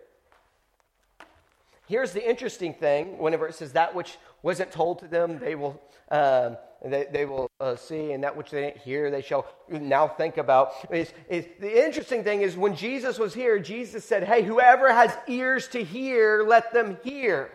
Here's 1.88 2.14
the 2.14 2.28
interesting 2.28 2.74
thing 2.74 3.20
whenever 3.20 3.48
it 3.48 3.54
says 3.54 3.74
that 3.74 3.94
which 3.94 4.18
wasn't 4.42 4.72
told 4.72 5.00
to 5.00 5.08
them, 5.08 5.38
they 5.40 5.56
will. 5.56 5.80
Um, 6.10 6.58
they, 6.86 7.08
they 7.12 7.26
will 7.26 7.50
uh, 7.60 7.76
see, 7.76 8.12
and 8.12 8.24
that 8.24 8.36
which 8.36 8.52
they 8.52 8.62
didn't 8.62 8.78
hear, 8.78 9.10
they 9.10 9.22
shall 9.22 9.48
now 9.70 10.08
think 10.08 10.38
about. 10.38 10.74
Is, 10.92 11.12
is, 11.28 11.46
the 11.60 11.86
interesting 11.86 12.24
thing 12.24 12.42
is 12.42 12.56
when 12.56 12.76
Jesus 12.76 13.18
was 13.18 13.34
here, 13.34 13.58
Jesus 13.60 14.06
said, 14.06 14.24
Hey, 14.24 14.44
whoever 14.44 14.92
has 14.94 15.12
ears 15.28 15.68
to 15.70 15.84
hear, 15.84 16.44
let 16.48 16.72
them 16.74 16.98
hear. 17.04 17.52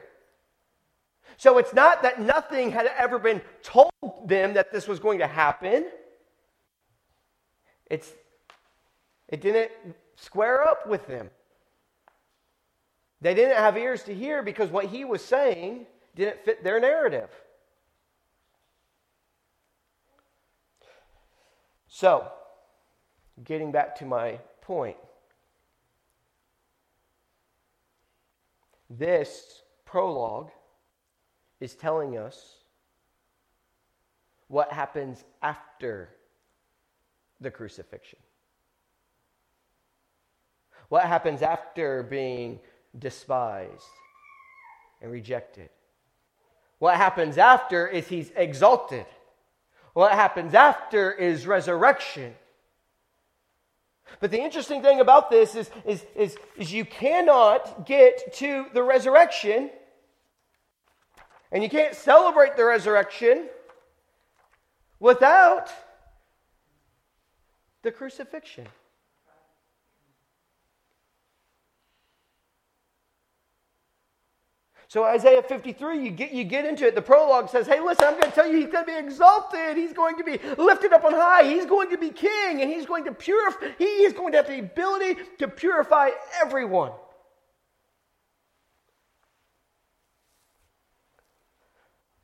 So 1.36 1.58
it's 1.58 1.72
not 1.72 2.02
that 2.02 2.20
nothing 2.20 2.72
had 2.72 2.90
ever 2.98 3.18
been 3.18 3.40
told 3.62 3.92
them 4.26 4.54
that 4.54 4.72
this 4.72 4.88
was 4.88 4.98
going 4.98 5.20
to 5.20 5.26
happen. 5.26 5.86
It's, 7.88 8.12
it 9.28 9.40
didn't 9.40 9.70
square 10.16 10.66
up 10.66 10.86
with 10.86 11.06
them. 11.06 11.30
They 13.20 13.34
didn't 13.34 13.56
have 13.56 13.76
ears 13.76 14.02
to 14.04 14.14
hear 14.14 14.42
because 14.42 14.70
what 14.70 14.86
he 14.86 15.04
was 15.04 15.24
saying 15.24 15.86
didn't 16.16 16.44
fit 16.44 16.64
their 16.64 16.80
narrative. 16.80 17.30
So, 21.94 22.26
getting 23.44 23.70
back 23.70 23.96
to 23.96 24.06
my 24.06 24.38
point, 24.62 24.96
this 28.88 29.60
prologue 29.84 30.50
is 31.60 31.74
telling 31.74 32.16
us 32.16 32.56
what 34.48 34.72
happens 34.72 35.22
after 35.42 36.08
the 37.42 37.50
crucifixion. 37.50 38.20
What 40.88 41.04
happens 41.04 41.42
after 41.42 42.04
being 42.04 42.58
despised 42.98 43.84
and 45.02 45.12
rejected? 45.12 45.68
What 46.78 46.96
happens 46.96 47.36
after 47.36 47.86
is 47.86 48.08
he's 48.08 48.32
exalted. 48.34 49.04
What 49.94 50.12
happens 50.12 50.54
after 50.54 51.12
is 51.12 51.46
resurrection. 51.46 52.34
But 54.20 54.30
the 54.30 54.40
interesting 54.40 54.82
thing 54.82 55.00
about 55.00 55.30
this 55.30 55.54
is, 55.54 55.70
is, 55.84 56.04
is, 56.14 56.36
is 56.56 56.72
you 56.72 56.84
cannot 56.84 57.86
get 57.86 58.34
to 58.34 58.66
the 58.72 58.82
resurrection 58.82 59.70
and 61.50 61.62
you 61.62 61.68
can't 61.68 61.94
celebrate 61.94 62.56
the 62.56 62.64
resurrection 62.64 63.48
without 64.98 65.68
the 67.82 67.90
crucifixion. 67.90 68.66
So 74.92 75.04
Isaiah 75.04 75.42
53, 75.42 76.04
you 76.04 76.10
get, 76.10 76.32
you 76.32 76.44
get 76.44 76.66
into 76.66 76.86
it. 76.86 76.94
The 76.94 77.00
prologue 77.00 77.48
says, 77.48 77.66
hey, 77.66 77.80
listen, 77.80 78.08
I'm 78.08 78.20
going 78.20 78.24
to 78.24 78.30
tell 78.30 78.46
you 78.46 78.58
he's 78.58 78.68
going 78.68 78.84
to 78.84 78.92
be 78.92 78.98
exalted. 78.98 79.74
He's 79.74 79.94
going 79.94 80.18
to 80.18 80.22
be 80.22 80.38
lifted 80.58 80.92
up 80.92 81.02
on 81.02 81.14
high. 81.14 81.44
He's 81.44 81.64
going 81.64 81.88
to 81.92 81.96
be 81.96 82.10
king, 82.10 82.60
and 82.60 82.70
he's 82.70 82.84
going 82.84 83.06
to 83.06 83.12
purify. 83.12 83.68
He 83.78 83.84
is 83.84 84.12
going 84.12 84.32
to 84.32 84.36
have 84.36 84.48
the 84.48 84.58
ability 84.58 85.18
to 85.38 85.48
purify 85.48 86.10
everyone. 86.44 86.92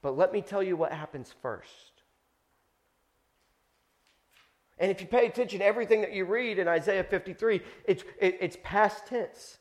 But 0.02 0.18
let 0.18 0.30
me 0.34 0.42
tell 0.42 0.62
you 0.62 0.76
what 0.76 0.92
happens 0.92 1.34
first. 1.40 2.02
And 4.78 4.90
if 4.90 5.00
you 5.00 5.06
pay 5.06 5.24
attention 5.24 5.60
to 5.60 5.64
everything 5.64 6.02
that 6.02 6.12
you 6.12 6.26
read 6.26 6.58
in 6.58 6.68
Isaiah 6.68 7.04
53, 7.04 7.62
it's, 7.86 8.04
it, 8.20 8.36
it's 8.42 8.58
past 8.62 9.06
tense. 9.06 9.56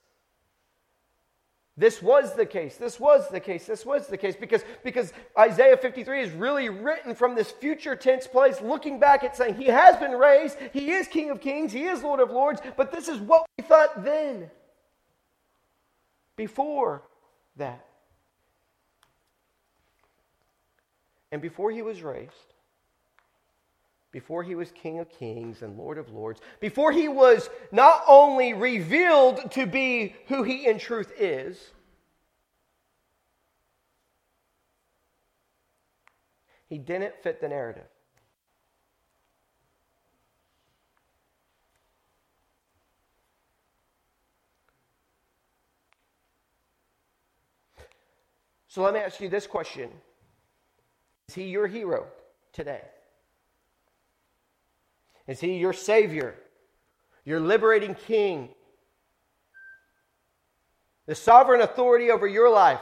This 1.80 2.02
was 2.02 2.34
the 2.34 2.46
case. 2.46 2.76
This 2.76 3.00
was 3.00 3.30
the 3.30 3.40
case. 3.40 3.68
This 3.68 3.86
was 3.86 4.08
the 4.08 4.18
case 4.18 4.36
because, 4.36 4.64
because 4.84 5.14
Isaiah 5.38 5.78
53 5.78 6.22
is 6.22 6.32
really 6.32 6.70
written 6.70 7.14
from 7.14 7.36
this 7.36 7.52
future 7.52 7.96
tense 7.96 8.26
place, 8.26 8.60
looking 8.62 9.00
back 9.00 9.24
at 9.24 9.38
saying, 9.38 9.56
He 9.56 9.68
has 9.68 9.96
been 9.98 10.14
raised, 10.14 10.58
He 10.74 10.92
is 10.92 11.08
King 11.08 11.30
of 11.30 11.40
Kings, 11.40 11.72
He 11.72 11.84
is 11.84 12.02
Lord 12.02 12.20
of 12.20 12.32
Lords, 12.32 12.62
but 12.76 12.92
this 12.92 13.08
is 13.08 13.20
what 13.20 13.46
we 13.58 13.64
thought 13.64 14.04
then, 14.04 14.50
before 16.36 17.04
that. 17.58 17.86
And 21.32 21.44
before 21.44 21.70
He 21.70 21.84
was 21.84 22.02
raised, 22.02 22.54
before 24.12 24.44
he 24.44 24.56
was 24.56 24.72
King 24.72 25.00
of 25.00 25.10
Kings 25.10 25.62
and 25.62 25.78
Lord 25.78 25.98
of 25.98 26.10
Lords, 26.10 26.40
before 26.60 26.92
he 26.92 27.08
was 27.08 27.50
not 27.72 28.04
only 28.08 28.54
revealed 28.54 29.52
to 29.52 29.66
be 29.66 30.16
who 30.28 30.44
he 30.44 30.66
in 30.66 30.80
truth 30.80 31.12
is, 31.20 31.72
he 36.70 36.78
didn't 36.78 37.16
fit 37.22 37.42
the 37.42 37.50
narrative. 37.50 37.88
So 48.68 48.84
let 48.84 48.94
me 48.94 49.00
ask 49.00 49.20
you 49.20 49.28
this 49.28 49.48
question 49.48 49.90
Is 51.28 51.34
he 51.34 51.46
your 51.46 51.68
hero 51.68 52.06
today? 52.54 52.82
Is 55.28 55.42
he 55.42 55.58
your 55.58 55.74
Savior, 55.74 56.36
your 57.26 57.40
liberating 57.40 57.96
King, 57.96 58.50
the 61.06 61.16
sovereign 61.16 61.62
authority 61.62 62.10
over 62.10 62.28
your 62.28 62.50
life? 62.50 62.82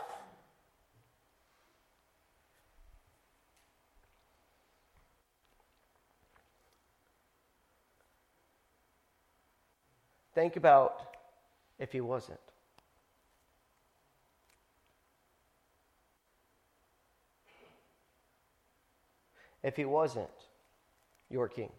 Think 10.35 10.57
about 10.57 10.99
if 11.79 11.93
he 11.93 12.01
wasn't. 12.01 12.39
If 19.63 19.77
he 19.77 19.85
wasn't 19.85 20.29
your 21.29 21.47
king. 21.47 21.71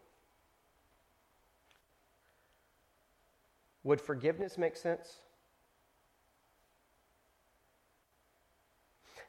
Would 3.86 4.00
forgiveness 4.00 4.58
make 4.58 4.76
sense? 4.76 5.20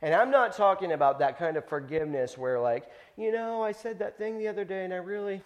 And 0.01 0.15
I'm 0.15 0.31
not 0.31 0.57
talking 0.57 0.93
about 0.93 1.19
that 1.19 1.37
kind 1.37 1.57
of 1.57 1.69
forgiveness 1.69 2.39
where, 2.39 2.59
like, 2.59 2.89
you 3.17 3.31
know, 3.31 3.61
I 3.61 3.71
said 3.71 3.99
that 3.99 4.17
thing 4.17 4.39
the 4.39 4.47
other 4.47 4.65
day 4.65 4.83
and 4.83 4.91
I 4.91 4.97
really, 4.97 5.43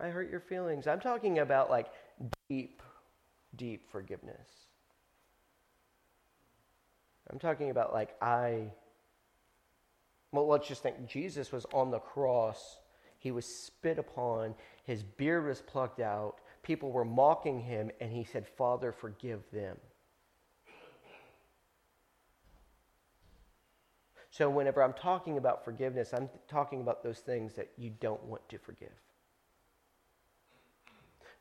I 0.00 0.06
hurt 0.06 0.30
your 0.30 0.38
feelings. 0.38 0.86
I'm 0.86 1.00
talking 1.00 1.40
about, 1.40 1.68
like, 1.68 1.88
deep, 2.48 2.80
deep 3.56 3.90
forgiveness. 3.90 4.48
I'm 7.32 7.40
talking 7.40 7.70
about, 7.70 7.92
like, 7.92 8.14
I, 8.22 8.70
well, 10.30 10.46
let's 10.46 10.68
just 10.68 10.84
think 10.84 11.08
Jesus 11.08 11.50
was 11.50 11.66
on 11.74 11.90
the 11.90 11.98
cross. 11.98 12.78
He 13.18 13.32
was 13.32 13.46
spit 13.46 13.98
upon. 13.98 14.54
His 14.84 15.02
beard 15.02 15.44
was 15.44 15.60
plucked 15.60 15.98
out. 15.98 16.38
People 16.64 16.90
were 16.90 17.04
mocking 17.04 17.60
him, 17.60 17.90
and 18.00 18.10
he 18.10 18.24
said, 18.24 18.46
Father, 18.46 18.90
forgive 18.90 19.42
them. 19.52 19.76
So, 24.30 24.50
whenever 24.50 24.82
I'm 24.82 24.94
talking 24.94 25.38
about 25.38 25.64
forgiveness, 25.64 26.12
I'm 26.12 26.28
talking 26.48 26.80
about 26.80 27.04
those 27.04 27.20
things 27.20 27.54
that 27.54 27.70
you 27.76 27.92
don't 28.00 28.24
want 28.24 28.48
to 28.48 28.58
forgive 28.58 28.90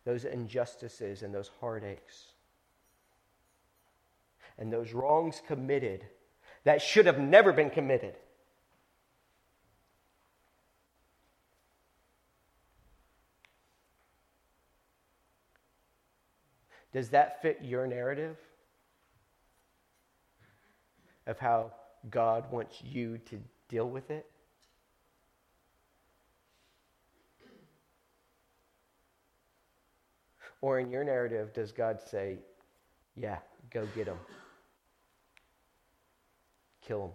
those 0.05 0.25
injustices 0.25 1.23
and 1.23 1.33
those 1.33 1.49
heartaches 1.62 2.33
and 4.57 4.71
those 4.71 4.93
wrongs 4.93 5.41
committed 5.47 6.05
that 6.63 6.81
should 6.81 7.05
have 7.05 7.19
never 7.19 7.51
been 7.51 7.69
committed. 7.69 8.15
Does 16.93 17.10
that 17.10 17.41
fit 17.41 17.60
your 17.62 17.88
narrative 17.88 18.38
of 21.25 21.39
how 21.39 21.71
God 22.12 22.51
wants 22.51 22.82
you 22.84 23.17
to 23.29 23.39
deal 23.67 23.89
with 23.89 24.12
it? 24.12 24.29
Or 30.62 30.79
in 30.79 30.91
your 30.91 31.03
narrative, 31.03 31.51
does 31.51 31.71
God 31.73 31.99
say, 31.99 32.38
yeah, 33.17 33.39
go 33.69 33.86
get 33.95 34.08
him? 34.08 34.17
Kill 36.82 37.06
him. 37.06 37.12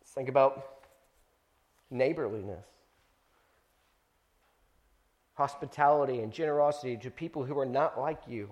Let's 0.00 0.12
think 0.12 0.28
about 0.30 0.66
neighborliness, 1.90 2.64
hospitality, 5.38 6.18
and 6.20 6.32
generosity 6.32 6.96
to 6.96 7.10
people 7.12 7.44
who 7.44 7.56
are 7.56 7.64
not 7.64 7.98
like 7.98 8.18
you. 8.26 8.50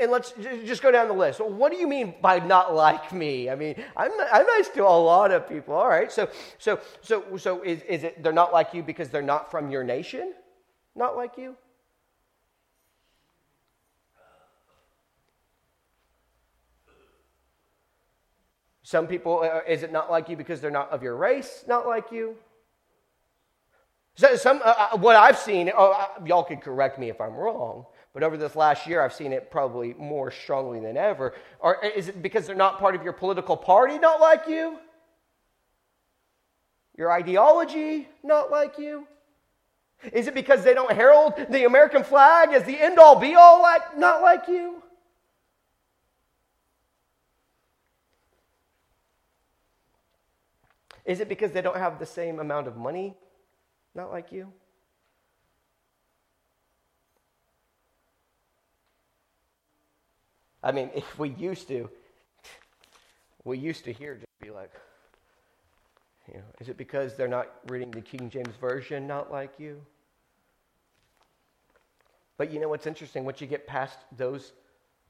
And 0.00 0.10
let's 0.10 0.32
just 0.66 0.82
go 0.82 0.90
down 0.90 1.06
the 1.06 1.14
list. 1.14 1.40
What 1.40 1.70
do 1.72 1.78
you 1.78 1.86
mean 1.86 2.14
by 2.20 2.40
not 2.40 2.74
like 2.74 3.12
me? 3.12 3.48
I 3.48 3.54
mean, 3.54 3.76
I'm, 3.96 4.10
I'm 4.32 4.44
nice 4.44 4.68
to 4.70 4.82
a 4.82 4.98
lot 5.12 5.30
of 5.30 5.48
people. 5.48 5.72
All 5.72 5.88
right. 5.88 6.10
So, 6.10 6.28
so, 6.58 6.80
so, 7.00 7.36
so 7.36 7.62
is, 7.62 7.80
is 7.82 8.02
it 8.02 8.22
they're 8.22 8.32
not 8.32 8.52
like 8.52 8.74
you 8.74 8.82
because 8.82 9.08
they're 9.08 9.22
not 9.22 9.52
from 9.52 9.70
your 9.70 9.84
nation? 9.84 10.34
Not 10.96 11.16
like 11.16 11.38
you? 11.38 11.56
Some 18.82 19.06
people, 19.06 19.40
uh, 19.40 19.60
is 19.66 19.82
it 19.84 19.92
not 19.92 20.10
like 20.10 20.28
you 20.28 20.36
because 20.36 20.60
they're 20.60 20.70
not 20.70 20.90
of 20.90 21.02
your 21.04 21.16
race? 21.16 21.64
Not 21.68 21.86
like 21.86 22.10
you? 22.10 22.36
So 24.16 24.36
some, 24.36 24.60
uh, 24.64 24.88
uh 24.92 24.98
what 24.98 25.16
I've 25.16 25.38
seen, 25.38 25.70
oh, 25.76 26.08
y'all 26.24 26.44
could 26.44 26.60
correct 26.60 26.98
me 26.98 27.08
if 27.08 27.20
I'm 27.20 27.34
wrong 27.34 27.86
but 28.14 28.22
over 28.22 28.36
this 28.36 28.54
last 28.54 28.86
year, 28.86 29.02
I've 29.02 29.12
seen 29.12 29.32
it 29.32 29.50
probably 29.50 29.92
more 29.94 30.30
strongly 30.30 30.78
than 30.78 30.96
ever. 30.96 31.34
Or 31.58 31.84
is 31.84 32.08
it 32.08 32.22
because 32.22 32.46
they're 32.46 32.54
not 32.54 32.78
part 32.78 32.94
of 32.94 33.02
your 33.02 33.12
political 33.12 33.56
party, 33.56 33.98
not 33.98 34.20
like 34.20 34.46
you? 34.46 34.78
Your 36.96 37.10
ideology, 37.10 38.06
not 38.22 38.52
like 38.52 38.78
you? 38.78 39.08
Is 40.12 40.28
it 40.28 40.34
because 40.34 40.62
they 40.62 40.74
don't 40.74 40.92
herald 40.92 41.34
the 41.50 41.64
American 41.64 42.04
flag 42.04 42.50
as 42.50 42.62
the 42.62 42.80
end 42.80 43.00
all 43.00 43.18
be 43.18 43.34
all, 43.34 43.60
like, 43.60 43.98
not 43.98 44.22
like 44.22 44.46
you? 44.46 44.80
Is 51.04 51.18
it 51.18 51.28
because 51.28 51.50
they 51.50 51.62
don't 51.62 51.76
have 51.76 51.98
the 51.98 52.06
same 52.06 52.38
amount 52.38 52.68
of 52.68 52.76
money, 52.76 53.16
not 53.94 54.10
like 54.10 54.32
you? 54.32 54.52
I 60.62 60.72
mean, 60.72 60.90
if 60.94 61.18
we 61.18 61.28
used 61.30 61.68
to, 61.68 61.90
we 63.44 63.58
used 63.58 63.84
to 63.84 63.92
hear 63.92 64.14
just 64.14 64.26
be 64.40 64.50
like, 64.50 64.72
you 66.26 66.38
know, 66.38 66.44
is 66.58 66.70
it 66.70 66.78
because 66.78 67.16
they're 67.16 67.28
not 67.28 67.50
reading 67.68 67.90
the 67.90 68.00
King 68.00 68.30
James 68.30 68.56
Version, 68.60 69.06
not 69.06 69.30
like 69.30 69.52
you? 69.58 69.80
But 72.38 72.50
you 72.50 72.60
know 72.60 72.68
what's 72.68 72.86
interesting? 72.86 73.24
Once 73.24 73.40
you 73.40 73.46
get 73.46 73.66
past 73.66 73.98
those 74.16 74.52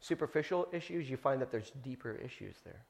superficial 0.01 0.67
issues, 0.73 1.09
you 1.09 1.17
find 1.17 1.41
that 1.41 1.51
there's 1.51 1.71
deeper 1.83 2.13
issues 2.13 2.57
there. 2.65 2.83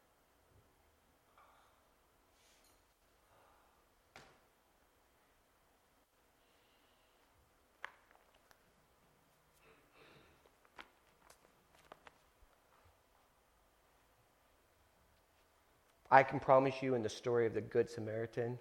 I 16.14 16.22
can 16.22 16.38
promise 16.38 16.80
you 16.80 16.94
in 16.94 17.02
the 17.02 17.08
story 17.08 17.44
of 17.44 17.54
the 17.54 17.60
Good 17.60 17.90
Samaritan, 17.90 18.56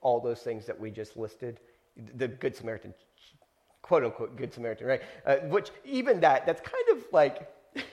all 0.00 0.18
those 0.18 0.40
things 0.40 0.64
that 0.64 0.80
we 0.80 0.90
just 0.90 1.18
listed, 1.18 1.60
the 2.16 2.26
Good 2.26 2.56
Samaritan, 2.56 2.94
quote 3.82 4.02
unquote 4.02 4.34
Good 4.34 4.50
Samaritan, 4.50 4.86
right? 4.86 5.02
Uh, 5.26 5.36
which 5.48 5.68
even 5.84 6.18
that, 6.20 6.46
that's 6.46 6.62
kind 6.62 6.98
of 6.98 7.04
like 7.12 7.52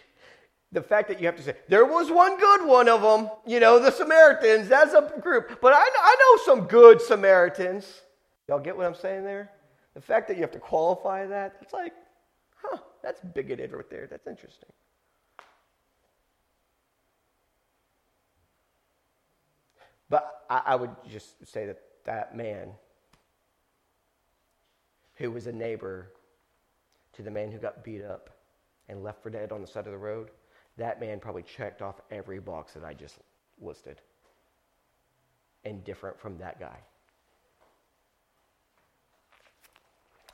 the 0.71 0.81
fact 0.81 1.09
that 1.09 1.19
you 1.19 1.25
have 1.25 1.35
to 1.35 1.43
say, 1.43 1.55
there 1.67 1.83
was 1.83 2.09
one 2.09 2.39
good 2.39 2.65
one 2.65 2.87
of 2.87 3.01
them, 3.01 3.29
you 3.45 3.59
know, 3.59 3.77
the 3.77 3.91
Samaritans, 3.91 4.69
that's 4.69 4.93
a 4.93 5.13
group. 5.19 5.59
But 5.59 5.73
I, 5.73 5.81
I 5.81 6.15
know 6.21 6.43
some 6.45 6.65
good 6.65 7.01
Samaritans. 7.01 8.03
Y'all 8.47 8.57
get 8.59 8.77
what 8.77 8.85
I'm 8.85 8.95
saying 8.95 9.25
there? 9.25 9.51
The 9.95 10.01
fact 10.01 10.29
that 10.29 10.37
you 10.37 10.43
have 10.43 10.51
to 10.51 10.59
qualify 10.59 11.25
that, 11.25 11.57
it's 11.61 11.73
like, 11.73 11.91
huh, 12.55 12.77
that's 13.03 13.19
bigoted 13.35 13.73
right 13.73 13.89
there. 13.89 14.07
That's 14.09 14.27
interesting. 14.27 14.69
But 20.09 20.45
I, 20.49 20.61
I 20.65 20.75
would 20.75 20.91
just 21.09 21.45
say 21.45 21.65
that 21.65 21.79
that 22.05 22.35
man 22.35 22.69
who 25.15 25.31
was 25.31 25.47
a 25.47 25.51
neighbor 25.51 26.11
to 27.13 27.21
the 27.21 27.31
man 27.31 27.51
who 27.51 27.57
got 27.57 27.83
beat 27.83 28.03
up 28.03 28.29
and 28.87 29.03
left 29.03 29.21
for 29.21 29.29
dead 29.29 29.51
on 29.51 29.61
the 29.61 29.67
side 29.67 29.85
of 29.85 29.91
the 29.91 29.97
road, 29.97 30.29
that 30.77 30.99
man 30.99 31.19
probably 31.19 31.43
checked 31.43 31.81
off 31.81 31.95
every 32.11 32.39
box 32.39 32.73
that 32.73 32.83
I 32.83 32.93
just 32.93 33.15
listed. 33.61 33.99
And 35.65 35.83
different 35.83 36.19
from 36.19 36.37
that 36.37 36.59
guy. 36.59 36.77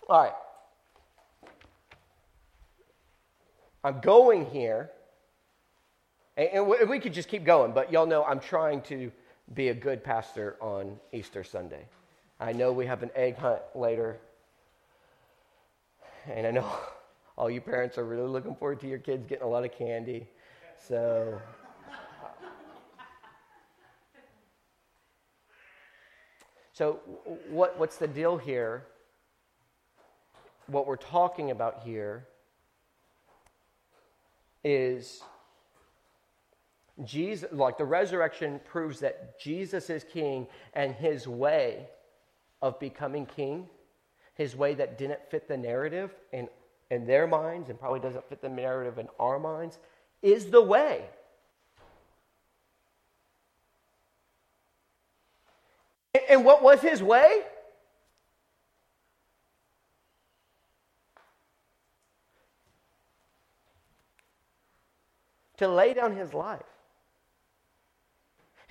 All 0.09 0.21
right. 0.21 0.33
I'm 3.86 3.99
going 4.01 4.45
here, 4.45 4.91
and 6.38 6.67
we 6.67 6.99
could 6.99 7.13
just 7.13 7.27
keep 7.27 7.43
going, 7.43 7.73
but 7.73 7.91
y'all 7.91 8.05
know 8.05 8.23
I'm 8.23 8.39
trying 8.39 8.81
to 8.83 9.12
be 9.55 9.69
a 9.69 9.73
good 9.73 10.03
pastor 10.03 10.57
on 10.61 10.99
Easter 11.11 11.43
Sunday. 11.43 11.85
I 12.39 12.53
know 12.53 12.71
we 12.71 12.85
have 12.85 13.03
an 13.03 13.11
egg 13.15 13.37
hunt 13.37 13.61
later, 13.75 14.19
and 16.31 16.47
I 16.47 16.51
know 16.51 16.65
all 17.37 17.49
you 17.49 17.61
parents 17.61 17.97
are 17.97 18.05
really 18.05 18.27
looking 18.27 18.55
forward 18.55 18.79
to 18.81 18.87
your 18.87 18.99
kids 18.99 19.25
getting 19.27 19.43
a 19.43 19.49
lot 19.49 19.63
of 19.63 19.71
candy. 19.71 20.27
So. 20.79 21.39
So, 26.75 26.93
what, 27.49 27.77
what's 27.77 27.97
the 27.97 28.07
deal 28.07 28.35
here? 28.35 28.87
What 30.65 30.87
we're 30.87 30.95
talking 30.95 31.51
about 31.51 31.83
here 31.83 32.25
is 34.63 35.21
Jesus, 37.03 37.49
like 37.51 37.77
the 37.77 37.86
resurrection 37.86 38.62
proves 38.65 38.99
that 38.99 39.39
Jesus 39.39 39.89
is 39.89 40.03
king 40.03 40.47
and 40.73 40.93
his 40.93 41.27
way 41.27 41.88
of 42.62 42.79
becoming 42.79 43.25
king, 43.25 43.67
his 44.36 44.56
way 44.56 44.75
that 44.75 44.97
didn't 44.97 45.19
fit 45.29 45.47
the 45.47 45.58
narrative 45.58 46.13
in, 46.32 46.47
in 46.91 47.08
their 47.08 47.25
minds 47.25 47.69
and 47.69 47.79
probably 47.79 47.99
doesn't 47.99 48.27
fit 48.29 48.41
the 48.41 48.49
narrative 48.49 48.99
in 48.99 49.08
our 49.19 49.39
minds, 49.39 49.79
is 50.21 50.51
the 50.51 50.62
way. 50.62 51.06
And 56.29 56.45
what 56.45 56.62
was 56.62 56.79
his 56.79 57.01
way? 57.01 57.41
To 65.58 65.67
lay 65.67 65.93
down 65.93 66.15
his 66.15 66.34
life. 66.34 66.62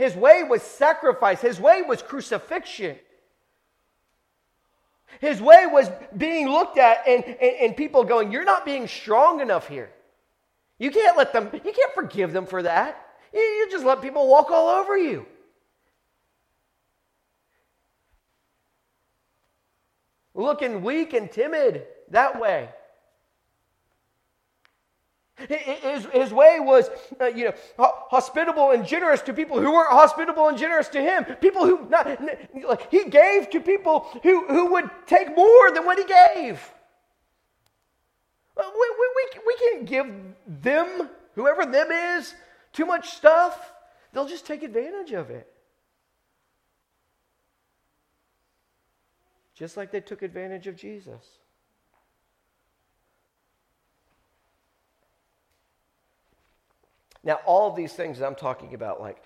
His 0.02 0.16
way 0.16 0.42
was 0.42 0.62
sacrifice, 0.62 1.40
his 1.40 1.60
way 1.60 1.82
was 1.82 2.02
crucifixion. 2.02 2.96
His 5.20 5.40
way 5.40 5.68
was 5.70 5.88
being 6.16 6.48
looked 6.48 6.76
at 6.76 7.06
and, 7.06 7.22
and, 7.24 7.36
and, 7.40 7.76
people 7.76 8.02
going, 8.02 8.32
You're 8.32 8.42
not 8.42 8.64
being 8.64 8.88
strong 8.88 9.38
enough 9.38 9.68
here. 9.68 9.92
You 10.76 10.90
can't 10.90 11.16
let 11.16 11.32
them, 11.32 11.50
you 11.52 11.60
can't 11.60 11.94
forgive 11.94 12.32
them 12.32 12.46
for 12.46 12.64
that. 12.64 13.00
You, 13.32 13.38
you 13.38 13.68
just 13.70 13.84
let 13.84 14.02
people 14.02 14.26
walk 14.26 14.50
all 14.50 14.70
over 14.80 14.98
you. 14.98 15.24
Looking 20.34 20.82
weak 20.82 21.12
and 21.12 21.30
timid 21.30 21.86
that 22.10 22.40
way. 22.40 22.70
His, 25.36 26.04
his 26.12 26.32
way 26.32 26.58
was, 26.60 26.90
uh, 27.20 27.26
you 27.26 27.46
know, 27.46 27.54
hospitable 27.78 28.70
and 28.70 28.86
generous 28.86 29.22
to 29.22 29.32
people 29.32 29.60
who 29.60 29.72
weren't 29.72 29.90
hospitable 29.90 30.48
and 30.48 30.58
generous 30.58 30.88
to 30.88 31.00
him. 31.00 31.24
People 31.40 31.66
who, 31.66 31.88
not, 31.88 32.06
like, 32.68 32.90
he 32.90 33.04
gave 33.04 33.50
to 33.50 33.60
people 33.60 34.06
who, 34.22 34.46
who 34.46 34.72
would 34.72 34.90
take 35.06 35.34
more 35.34 35.70
than 35.72 35.84
what 35.86 35.98
he 35.98 36.04
gave. 36.04 36.60
Uh, 38.56 38.62
we, 38.78 38.94
we, 39.00 39.08
we, 39.16 39.40
we 39.46 39.56
can't 39.56 39.86
give 39.86 40.06
them, 40.46 41.08
whoever 41.34 41.64
them 41.64 41.90
is, 41.90 42.34
too 42.72 42.84
much 42.84 43.08
stuff. 43.08 43.72
They'll 44.12 44.28
just 44.28 44.46
take 44.46 44.62
advantage 44.62 45.12
of 45.12 45.30
it. 45.30 45.50
Just 49.54 49.76
like 49.76 49.90
they 49.90 50.00
took 50.00 50.22
advantage 50.22 50.66
of 50.66 50.76
Jesus. 50.76 51.24
Now, 57.24 57.40
all 57.46 57.70
of 57.70 57.76
these 57.76 57.92
things 57.92 58.18
that 58.18 58.26
I'm 58.26 58.34
talking 58.34 58.74
about, 58.74 59.00
like 59.00 59.22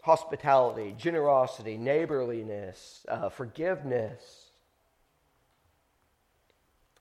hospitality, 0.00 0.94
generosity, 0.96 1.76
neighborliness, 1.76 3.04
uh, 3.08 3.28
forgiveness. 3.28 4.22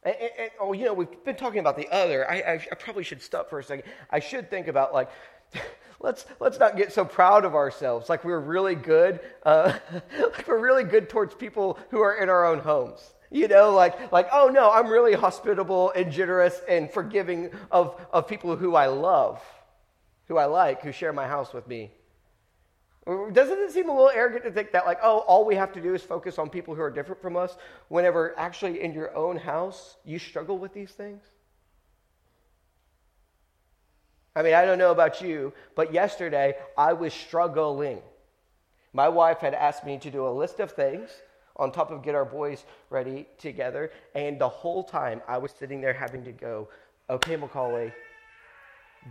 And, 0.04 0.16
and, 0.20 0.32
and, 0.40 0.50
oh, 0.60 0.74
you 0.74 0.86
know, 0.86 0.94
we've 0.94 1.24
been 1.24 1.36
talking 1.36 1.60
about 1.60 1.78
the 1.78 1.88
other. 1.90 2.30
I, 2.30 2.36
I, 2.36 2.54
I 2.54 2.76
probably 2.76 3.04
should 3.04 3.22
stop 3.22 3.50
for 3.50 3.60
a 3.60 3.64
second. 3.64 3.86
I 4.10 4.20
should 4.20 4.50
think 4.50 4.68
about 4.68 4.94
like, 4.94 5.10
let's 6.00 6.26
let's 6.40 6.60
not 6.60 6.76
get 6.78 6.92
so 6.92 7.06
proud 7.06 7.46
of 7.46 7.56
ourselves, 7.56 8.10
like 8.10 8.26
we're 8.26 8.40
really 8.40 8.76
good, 8.76 9.20
uh, 9.44 9.78
like 10.20 10.48
we're 10.48 10.60
really 10.60 10.84
good 10.84 11.10
towards 11.10 11.34
people 11.34 11.80
who 11.92 12.02
are 12.02 12.16
in 12.16 12.30
our 12.30 12.46
own 12.46 12.60
homes. 12.60 13.14
You 13.32 13.48
know, 13.48 13.72
like 13.72 14.12
like 14.12 14.30
oh 14.32 14.50
no, 14.50 14.72
I'm 14.72 14.88
really 14.88 15.14
hospitable 15.14 15.92
and 15.92 16.12
generous 16.12 16.60
and 16.68 16.92
forgiving 16.92 17.52
of 17.72 18.00
of 18.12 18.28
people 18.28 18.56
who 18.56 18.76
I 18.76 18.88
love 18.88 19.42
who 20.28 20.38
I 20.38 20.46
like, 20.46 20.82
who 20.82 20.92
share 20.92 21.14
my 21.14 21.28
house 21.28 21.54
with 21.54 21.68
me. 21.68 21.92
Doesn't 23.06 23.60
it 23.60 23.72
seem 23.72 23.88
a 23.90 23.94
little 23.94 24.10
arrogant 24.10 24.46
to 24.46 24.52
think 24.52 24.72
that, 24.72 24.88
like, 24.88 24.98
oh, 25.04 25.20
all 25.20 25.46
we 25.46 25.56
have 25.56 25.72
to 25.74 25.82
do 25.82 25.94
is 25.94 26.02
focus 26.02 26.40
on 26.40 26.50
people 26.50 26.74
who 26.74 26.82
are 26.82 26.90
different 26.90 27.22
from 27.22 27.38
us, 27.38 27.56
whenever 27.88 28.38
actually 28.38 28.82
in 28.82 28.94
your 28.94 29.16
own 29.16 29.38
house 29.38 29.98
you 30.04 30.18
struggle 30.18 30.58
with 30.58 30.74
these 30.74 30.90
things? 30.90 31.22
I 34.36 34.42
mean, 34.42 34.56
I 34.56 34.66
don't 34.66 34.80
know 34.80 34.92
about 34.92 35.22
you, 35.22 35.54
but 35.76 35.94
yesterday 35.94 36.56
I 36.76 36.94
was 36.94 37.14
struggling. 37.14 38.02
My 38.92 39.08
wife 39.08 39.38
had 39.38 39.54
asked 39.54 39.86
me 39.86 40.00
to 40.00 40.10
do 40.10 40.28
a 40.28 40.30
list 40.30 40.60
of 40.60 40.72
things 40.72 41.10
on 41.58 41.72
top 41.72 41.92
of 41.92 42.04
get 42.04 42.16
our 42.16 42.26
boys 42.26 42.66
ready 42.90 43.28
together, 43.38 43.92
and 44.16 44.40
the 44.40 44.50
whole 44.50 44.84
time 44.84 45.22
I 45.28 45.38
was 45.38 45.52
sitting 45.52 45.80
there 45.80 45.94
having 45.94 46.24
to 46.26 46.32
go, 46.32 46.70
okay, 47.10 47.36
Macaulay, 47.36 47.94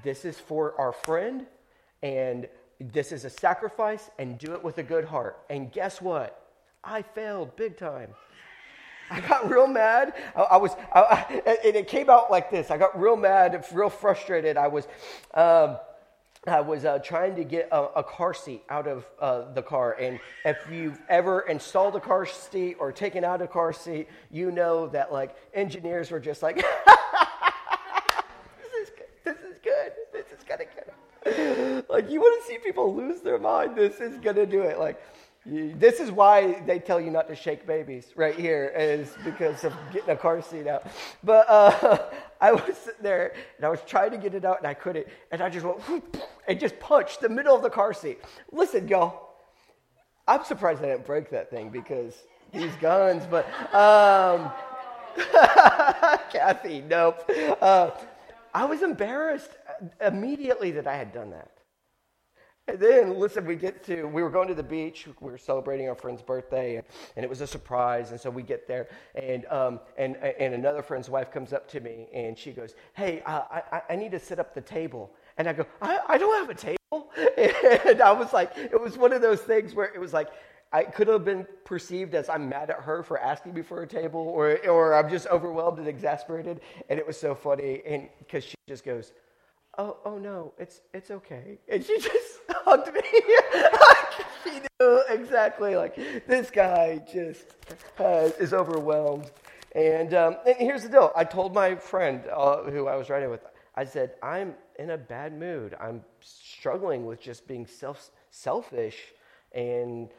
this 0.03 0.25
is 0.25 0.39
for 0.39 0.79
our 0.81 0.93
friend, 0.93 1.47
and 2.03 2.49
this 2.81 3.13
is 3.13 3.25
a 3.25 3.31
sacrifice, 3.31 4.11
and 4.19 4.39
do 4.39 4.53
it 4.53 4.63
with 4.65 4.79
a 4.79 4.83
good 4.83 5.05
heart. 5.05 5.39
And 5.49 5.71
guess 5.71 6.01
what? 6.01 6.41
I 6.83 7.03
failed 7.03 7.57
big 7.57 7.77
time. 7.77 8.11
I 9.11 9.21
got 9.21 9.51
real 9.51 9.67
mad. 9.67 10.15
I, 10.35 10.43
I 10.43 10.57
was, 10.57 10.73
I, 10.93 11.01
I, 11.01 11.59
and 11.65 11.77
it 11.77 11.89
came 11.89 12.11
out 12.11 12.31
like 12.31 12.51
this. 12.51 12.71
I 12.71 12.79
got 12.79 12.99
real 12.99 13.17
mad, 13.17 13.65
real 13.73 13.91
frustrated. 13.91 14.57
I 14.57 14.69
was, 14.69 14.89
um, 15.35 15.79
I 16.47 16.61
was 16.61 16.85
uh, 16.85 16.99
trying 16.99 17.37
to 17.37 17.45
get 17.45 17.69
a, 17.73 17.83
a, 17.97 18.05
car 18.05 18.35
seat 18.35 18.63
out 18.69 18.87
of 18.87 19.07
uh, 19.19 19.53
the 19.53 19.63
car. 19.63 19.97
And 19.99 20.21
if 20.45 20.59
you've 20.71 21.01
ever 21.09 21.41
installed 21.43 21.97
a 21.97 22.01
car 22.01 22.27
seat 22.27 22.77
or 22.79 22.93
taken 22.93 23.25
out 23.25 23.41
a 23.41 23.47
car 23.47 23.73
seat, 23.73 24.09
you 24.31 24.51
know 24.51 24.89
that 24.89 25.13
like 25.13 25.37
engineers 25.55 26.11
were 26.11 26.21
just 26.21 26.43
like, 26.43 26.63
like 32.05 32.13
you 32.13 32.21
want 32.21 32.43
to 32.43 32.49
see 32.49 32.59
people 32.59 32.95
lose 32.95 33.21
their 33.21 33.39
mind. 33.39 33.77
This 33.77 34.01
is 34.01 34.19
gonna 34.19 34.47
do 34.47 34.63
it. 34.63 34.79
Like 34.79 35.01
this 35.47 36.01
is 36.01 36.11
why 36.11 36.61
they 36.67 36.79
tell 36.79 37.01
you 37.01 37.11
not 37.11 37.29
to 37.29 37.35
shake 37.35 37.67
babies 37.67 38.13
right 38.17 38.35
here 38.35 38.73
is 38.77 39.15
because 39.25 39.65
of 39.65 39.75
getting 39.93 40.11
a 40.11 40.17
car 40.17 40.43
seat 40.43 40.67
out. 40.67 40.87
But 41.23 41.49
uh, 41.49 41.99
I 42.41 42.53
was 42.53 42.77
sitting 42.77 43.03
there 43.03 43.35
and 43.57 43.67
I 43.67 43.69
was 43.69 43.81
trying 43.87 44.11
to 44.11 44.19
get 44.19 44.35
it 44.35 44.45
out 44.45 44.59
and 44.59 44.67
I 44.67 44.75
couldn't. 44.75 45.07
And 45.33 45.43
I 45.43 45.49
just 45.49 45.65
went 45.65 46.05
and 46.49 46.61
just 46.61 46.79
punched 46.79 47.21
the 47.21 47.29
middle 47.29 47.57
of 47.57 47.63
the 47.63 47.71
car 47.71 47.93
seat. 47.93 48.21
Listen, 48.53 48.89
y'all, 48.89 49.35
I'm 50.27 50.45
surprised 50.45 50.83
I 50.83 50.89
didn't 50.89 51.07
break 51.07 51.31
that 51.31 51.51
thing 51.51 51.71
because 51.71 52.15
these 52.53 52.75
guns. 52.77 53.25
But 53.31 53.47
um, 53.75 54.51
Kathy, 56.31 56.83
nope. 56.83 57.31
Uh, 57.61 57.91
I 58.53 58.65
was 58.65 58.83
embarrassed 58.83 59.51
immediately 60.01 60.71
that 60.73 60.87
I 60.87 60.97
had 60.97 61.13
done 61.13 61.31
that. 61.31 61.51
And 62.67 62.81
then, 62.81 63.19
listen, 63.19 63.45
we 63.45 63.57
get 63.57 63.85
to, 63.85 64.05
we 64.05 64.23
were 64.23 64.31
going 64.31 64.49
to 64.49 64.55
the 64.55 64.63
beach. 64.63 65.07
We 65.21 65.31
were 65.31 65.37
celebrating 65.37 65.89
our 65.89 65.95
friend's 65.95 66.23
birthday, 66.23 66.77
and, 66.77 66.87
and 67.15 67.25
it 67.25 67.29
was 67.29 67.43
a 67.43 67.47
surprise. 67.47 68.11
And 68.11 68.19
so 68.19 68.31
we 68.31 68.43
get 68.43 68.67
there, 68.67 68.89
and, 69.15 69.45
um, 69.47 69.81
and, 69.99 70.17
and 70.17 70.55
another 70.55 70.83
friend's 70.83 71.11
wife 71.11 71.31
comes 71.31 71.53
up 71.53 71.69
to 71.69 71.81
me, 71.81 72.09
and 72.15 72.39
she 72.39 72.53
goes, 72.53 72.75
Hey, 72.95 73.23
uh, 73.27 73.43
I, 73.51 73.83
I 73.91 73.97
need 73.97 74.13
to 74.13 74.19
set 74.19 74.39
up 74.39 74.55
the 74.55 74.63
table. 74.63 75.13
And 75.37 75.47
I 75.47 75.53
go, 75.53 75.67
I, 75.83 76.01
I 76.09 76.19
don't 76.19 76.35
have 76.39 76.51
a 76.51 76.55
table. 76.55 76.79
And 77.87 78.01
I 78.01 78.13
was 78.13 78.33
like, 78.33 78.57
it 78.57 78.81
was 78.81 78.97
one 78.97 79.13
of 79.13 79.21
those 79.21 79.41
things 79.41 79.75
where 79.75 79.87
it 79.93 80.01
was 80.01 80.13
like, 80.13 80.29
I 80.73 80.85
could 80.85 81.09
have 81.09 81.25
been 81.25 81.47
perceived 81.65 82.15
as 82.15 82.29
I'm 82.29 82.49
mad 82.49 82.71
at 82.71 82.81
her 82.81 83.03
for 83.03 83.19
asking 83.19 83.55
me 83.55 83.63
for 83.63 83.83
a 83.83 83.87
table, 83.87 84.21
or, 84.21 84.59
or 84.69 84.95
I'm 84.95 85.09
just 85.09 85.27
overwhelmed 85.27 85.79
and 85.79 85.89
exasperated. 85.89 86.61
And 86.89 86.99
it 86.99 87.07
was 87.07 87.19
so 87.19 87.35
funny. 87.35 87.83
And 87.87 88.09
because 88.19 88.45
she 88.45 88.55
just 88.69 88.85
goes, 88.85 89.13
oh, 89.79 89.99
oh 90.05 90.19
no, 90.19 90.53
it's, 90.59 90.81
it's 90.93 91.11
okay. 91.11 91.59
And 91.69 91.85
she 91.85 91.99
just 92.01 92.41
hugged 92.51 92.93
me. 92.93 93.01
she 94.45 94.61
knew 94.81 95.03
exactly, 95.09 95.77
like, 95.77 95.97
this 96.27 96.51
guy 96.51 97.01
just 97.13 97.45
is 98.41 98.53
overwhelmed. 98.53 99.31
And, 99.75 100.15
um, 100.15 100.37
and 100.47 100.57
here's 100.57 100.85
the 100.85 100.89
deal. 100.89 101.13
I 101.17 101.25
told 101.25 101.55
my 101.55 101.75
friend 101.75 102.23
uh, 102.33 102.63
who 102.65 102.87
I 102.87 102.97
was 102.97 103.11
riding 103.11 103.31
with, 103.31 103.45
I 103.75 103.85
said, 103.85 104.13
I'm 104.23 104.55
in 104.79 104.91
a 104.91 104.99
bad 104.99 105.37
mood. 105.37 105.75
I'm 105.81 106.03
struggling 106.21 107.07
with 107.07 107.21
just 107.21 107.49
being 107.49 107.67
self, 107.67 108.11
selfish 108.31 109.13
and 109.53 110.11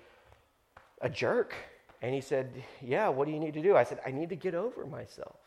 a 1.02 1.10
jerk. 1.10 1.54
And 2.02 2.14
he 2.14 2.22
said, 2.22 2.52
Yeah, 2.82 3.08
what 3.10 3.26
do 3.26 3.34
you 3.34 3.40
need 3.40 3.54
to 3.54 3.62
do? 3.62 3.76
I 3.76 3.84
said, 3.84 4.00
I 4.06 4.12
need 4.12 4.30
to 4.30 4.36
get 4.36 4.56
over 4.56 4.86
myself. 4.86 5.38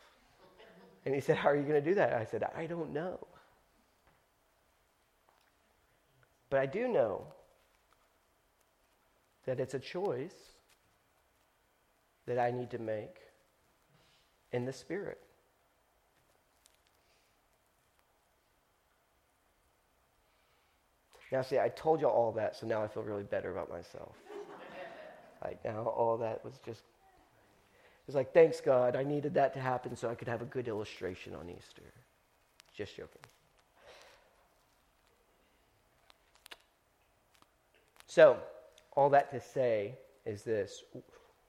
And 1.05 1.13
he 1.13 1.21
said, 1.21 1.37
How 1.37 1.49
are 1.49 1.55
you 1.55 1.63
going 1.63 1.81
to 1.81 1.87
do 1.87 1.95
that? 1.95 2.13
I 2.13 2.25
said, 2.25 2.43
I 2.55 2.65
don't 2.65 2.91
know. 2.91 3.19
But 6.49 6.59
I 6.59 6.65
do 6.65 6.87
know 6.87 7.25
that 9.45 9.59
it's 9.59 9.73
a 9.73 9.79
choice 9.79 10.35
that 12.25 12.39
I 12.39 12.51
need 12.51 12.71
to 12.71 12.79
make 12.79 13.17
in 14.51 14.65
the 14.65 14.73
Spirit. 14.73 15.19
Now, 21.31 21.43
see, 21.43 21.59
I 21.59 21.69
told 21.69 22.01
you 22.01 22.07
all 22.07 22.31
that, 22.33 22.55
so 22.55 22.65
now 22.65 22.83
I 22.83 22.87
feel 22.87 23.03
really 23.03 23.23
better 23.23 23.51
about 23.51 23.69
myself. 23.69 24.15
like, 25.43 25.63
now 25.63 25.83
all 25.83 26.17
that 26.17 26.43
was 26.43 26.59
just, 26.65 26.81
it's 28.07 28.15
like, 28.15 28.33
thanks, 28.33 28.59
God, 28.59 28.95
I 28.95 29.03
needed 29.03 29.35
that 29.35 29.53
to 29.53 29.59
happen 29.59 29.95
so 29.95 30.09
I 30.09 30.15
could 30.15 30.27
have 30.27 30.41
a 30.41 30.45
good 30.45 30.67
illustration 30.67 31.35
on 31.35 31.47
Easter. 31.49 31.83
Just 32.73 32.95
joking. 32.97 33.21
So, 38.19 38.37
all 38.97 39.09
that 39.11 39.31
to 39.31 39.39
say 39.39 39.95
is 40.25 40.43
this 40.43 40.83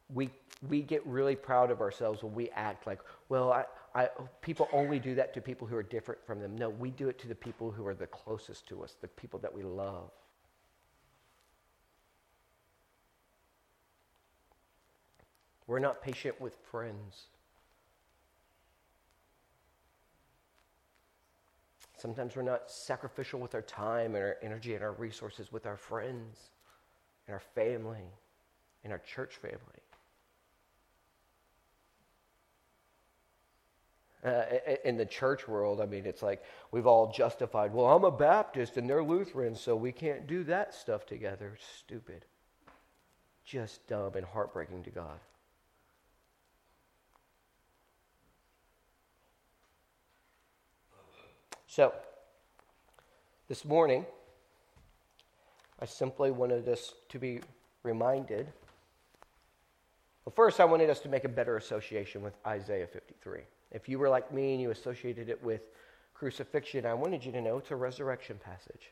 we, 0.09 0.31
we 0.69 0.83
get 0.83 1.05
really 1.05 1.35
proud 1.35 1.73
of 1.73 1.81
ourselves 1.81 2.23
when 2.23 2.33
we 2.33 2.49
act 2.51 2.87
like, 2.87 3.01
well, 3.29 3.53
I, 3.53 3.65
I, 3.93 4.09
people 4.41 4.69
only 4.73 5.01
do 5.01 5.17
that 5.17 5.35
to 5.35 5.41
people 5.41 5.67
who 5.67 5.75
are 5.75 5.83
different 5.83 6.25
from 6.25 6.39
them. 6.39 6.55
No, 6.55 6.69
we 6.69 6.91
do 6.91 7.09
it 7.09 7.19
to 7.23 7.27
the 7.27 7.35
people 7.35 7.73
who 7.73 7.85
are 7.89 7.95
the 7.97 8.07
closest 8.07 8.69
to 8.69 8.85
us, 8.85 8.95
the 9.01 9.09
people 9.09 9.41
that 9.41 9.53
we 9.53 9.65
love. 9.65 10.13
We're 15.67 15.81
not 15.81 16.01
patient 16.01 16.41
with 16.41 16.55
friends. 16.71 17.25
Sometimes 21.99 22.37
we're 22.37 22.43
not 22.43 22.71
sacrificial 22.71 23.41
with 23.41 23.57
our 23.57 23.63
time 23.63 24.15
and 24.15 24.23
our 24.23 24.37
energy 24.41 24.77
and 24.77 24.85
our 24.85 24.93
resources 24.93 25.51
with 25.51 25.67
our 25.67 25.77
friends 25.77 26.51
and 27.31 27.35
our 27.35 27.41
family 27.55 28.11
in 28.83 28.91
our 28.91 28.99
church 28.99 29.37
family. 29.37 29.59
Uh, 34.23 34.43
in 34.85 34.97
the 34.97 35.07
church 35.07 35.49
world, 35.49 35.81
I 35.81 35.87
mean, 35.87 36.05
it's 36.05 36.23
like 36.23 36.43
we've 36.73 36.87
all 36.87 37.11
justified, 37.11 37.73
well, 37.73 37.87
I'm 37.87 38.05
a 38.05 38.11
Baptist 38.11 38.77
and 38.77 38.91
they're 38.91 39.03
Lutheran, 39.03 39.55
so 39.55 39.77
we 39.77 39.93
can't 39.93 40.27
do 40.27 40.45
that 40.45 40.75
stuff 40.75 41.07
together. 41.07 41.57
Stupid. 41.79 42.25
Just 43.45 43.87
dumb 43.87 44.13
and 44.17 44.27
heartbreaking 44.27 44.83
to 44.83 44.91
God. 44.91 45.21
So, 51.69 51.95
this 53.49 53.65
morning, 53.65 54.05
I 55.81 55.87
simply 55.87 56.31
wanted 56.31 56.69
us 56.69 56.95
to 57.09 57.19
be 57.19 57.41
reminded. 57.83 58.47
Well, 60.25 60.33
first, 60.35 60.61
I 60.61 60.65
wanted 60.65 60.91
us 60.91 61.01
to 61.01 61.09
make 61.09 61.25
a 61.25 61.29
better 61.29 61.57
association 61.57 62.23
with 62.23 62.35
Isaiah 62.47 62.87
53. 62.87 63.41
If 63.73 63.89
you 63.89 63.99
were 63.99 64.09
like 64.09 64.33
me 64.33 64.53
and 64.53 64.61
you 64.61 64.71
associated 64.71 65.29
it 65.29 65.43
with 65.43 65.63
crucifixion, 66.13 66.85
I 66.85 66.95
wanted 66.95 67.25
you 67.25 67.33
to 67.33 67.41
know 67.41 67.59
it's 67.59 67.71
a 67.71 67.77
resurrection 67.77 68.39
passage. 68.45 68.91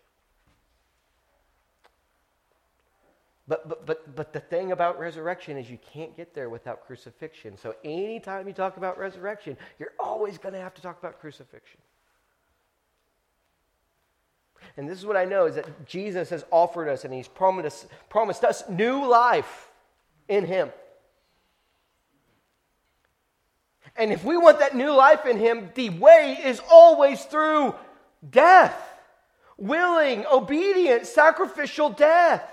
But, 3.46 3.68
but, 3.68 3.86
but, 3.86 4.14
but 4.14 4.32
the 4.32 4.40
thing 4.40 4.72
about 4.72 4.98
resurrection 4.98 5.56
is 5.56 5.70
you 5.70 5.78
can't 5.92 6.14
get 6.16 6.34
there 6.34 6.50
without 6.50 6.86
crucifixion. 6.86 7.56
So 7.56 7.74
anytime 7.82 8.46
you 8.46 8.52
talk 8.52 8.76
about 8.76 8.98
resurrection, 8.98 9.56
you're 9.78 9.94
always 9.98 10.36
going 10.36 10.52
to 10.52 10.60
have 10.60 10.74
to 10.74 10.82
talk 10.82 10.98
about 10.98 11.18
crucifixion. 11.18 11.80
And 14.78 14.88
this 14.88 14.96
is 14.96 15.04
what 15.04 15.16
I 15.16 15.24
know 15.24 15.46
is 15.46 15.56
that 15.56 15.86
Jesus 15.86 16.30
has 16.30 16.44
offered 16.52 16.88
us 16.88 17.04
and 17.04 17.12
he's 17.12 17.26
promised 17.26 17.66
us, 17.66 17.86
promised 18.08 18.44
us 18.44 18.62
new 18.68 19.04
life 19.06 19.68
in 20.28 20.46
him. 20.46 20.70
And 23.96 24.12
if 24.12 24.22
we 24.22 24.36
want 24.36 24.60
that 24.60 24.76
new 24.76 24.94
life 24.94 25.26
in 25.26 25.36
him, 25.36 25.70
the 25.74 25.90
way 25.90 26.38
is 26.44 26.60
always 26.70 27.24
through 27.24 27.74
death. 28.30 28.80
Willing, 29.56 30.24
obedient, 30.26 31.08
sacrificial 31.08 31.90
death. 31.90 32.48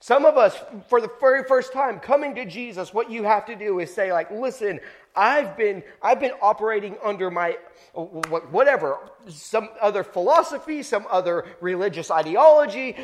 Some 0.00 0.26
of 0.26 0.36
us, 0.36 0.54
for 0.88 1.00
the 1.00 1.10
very 1.18 1.42
first 1.44 1.72
time, 1.72 2.00
coming 2.00 2.34
to 2.34 2.44
Jesus, 2.44 2.92
what 2.92 3.10
you 3.10 3.22
have 3.22 3.46
to 3.46 3.56
do 3.56 3.80
is 3.80 3.92
say, 3.92 4.12
like, 4.12 4.30
listen, 4.30 4.78
I've 5.18 5.56
been, 5.56 5.82
I've 6.00 6.20
been 6.20 6.32
operating 6.40 6.96
under 7.02 7.28
my, 7.28 7.58
whatever, 7.92 8.98
some 9.26 9.68
other 9.80 10.04
philosophy, 10.04 10.84
some 10.84 11.06
other 11.10 11.44
religious 11.60 12.12
ideology, 12.12 12.94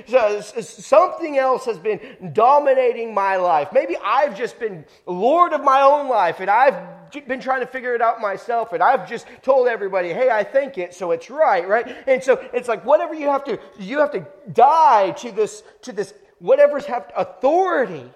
something 0.61 1.38
else 1.38 1.64
has 1.64 1.81
been 1.81 2.31
dominating 2.33 3.12
my 3.12 3.35
life. 3.35 3.70
Maybe 3.72 3.96
I've 4.03 4.38
just 4.38 4.61
been 4.61 4.85
Lord 5.07 5.53
of 5.53 5.64
my 5.64 5.83
own 5.83 6.09
life 6.09 6.38
and 6.38 6.48
I've 6.48 7.11
been 7.27 7.40
trying 7.40 7.61
to 7.61 7.66
figure 7.66 7.96
it 7.96 8.00
out 8.00 8.20
myself 8.20 8.72
and 8.72 8.81
I've 8.81 9.09
just 9.09 9.27
told 9.42 9.66
everybody, 9.66 10.11
hey, 10.11 10.31
I 10.31 10.44
think 10.44 10.79
it, 10.79 10.94
so 10.94 11.11
it's 11.11 11.31
right, 11.31 11.66
right? 11.68 11.96
And 12.07 12.22
so 12.22 12.35
it's 12.53 12.68
like 12.68 12.85
whatever 12.85 13.14
you 13.14 13.27
have 13.27 13.42
to, 13.44 13.59
you 13.77 13.98
have 13.98 14.12
to 14.12 14.24
die 14.53 15.11
to 15.11 15.33
this, 15.33 15.64
to 15.83 15.92
this 15.92 16.14
whatever's 16.38 16.85
have 16.85 17.11
authority 17.16 18.09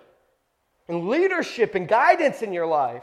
and 0.86 1.08
leadership 1.08 1.74
and 1.74 1.88
guidance 1.88 2.42
in 2.42 2.52
your 2.52 2.66
life. 2.66 3.02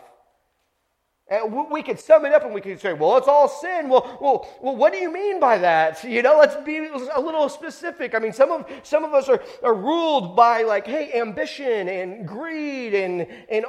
And 1.27 1.71
we 1.71 1.81
could 1.81 1.99
sum 1.99 2.23
it 2.25 2.33
up 2.33 2.43
and 2.43 2.53
we 2.53 2.61
could 2.61 2.79
say, 2.79 2.93
well, 2.93 3.17
it's 3.17 3.27
all 3.27 3.47
sin. 3.47 3.89
Well, 3.89 4.19
well, 4.21 4.47
well, 4.61 4.75
what 4.75 4.93
do 4.93 4.99
you 4.99 5.11
mean 5.11 5.39
by 5.39 5.57
that? 5.57 6.03
You 6.15 6.21
know, 6.21 6.37
let's 6.37 6.55
be 6.63 6.77
a 6.77 7.19
little 7.19 7.49
specific. 7.49 8.15
I 8.15 8.19
mean, 8.19 8.31
some 8.31 8.49
of, 8.49 8.65
some 8.83 9.03
of 9.03 9.13
us 9.13 9.27
are, 9.27 9.43
are 9.63 9.73
ruled 9.73 10.33
by 10.35 10.61
like, 10.61 10.87
hey, 10.87 11.11
ambition 11.19 11.89
and 11.89 12.25
greed 12.25 12.93
and, 12.93 13.27
and, 13.49 13.65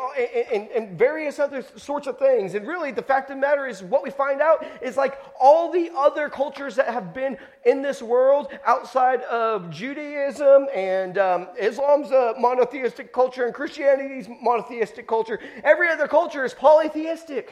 and, 0.52 0.68
and 0.68 0.96
various 0.96 1.40
other 1.40 1.64
sorts 1.76 2.06
of 2.06 2.18
things. 2.18 2.54
And 2.54 2.68
really, 2.68 2.92
the 2.92 3.02
fact 3.02 3.30
of 3.30 3.36
the 3.36 3.40
matter 3.40 3.66
is, 3.66 3.82
what 3.82 4.04
we 4.04 4.10
find 4.10 4.40
out 4.40 4.64
is 4.80 4.96
like 4.96 5.18
all 5.40 5.72
the 5.72 5.90
other 5.96 6.28
cultures 6.28 6.76
that 6.76 6.88
have 6.88 7.12
been 7.12 7.36
in 7.64 7.82
this 7.82 8.00
world 8.00 8.48
outside 8.64 9.22
of 9.22 9.70
Judaism 9.70 10.68
and 10.72 11.18
um, 11.18 11.48
Islam's 11.58 12.12
a 12.12 12.34
monotheistic 12.38 13.12
culture 13.12 13.44
and 13.44 13.52
Christianity's 13.52 14.28
monotheistic 14.40 15.08
culture, 15.08 15.40
every 15.64 15.88
other 15.88 16.06
culture 16.06 16.44
is 16.44 16.54
polytheistic. 16.54 17.45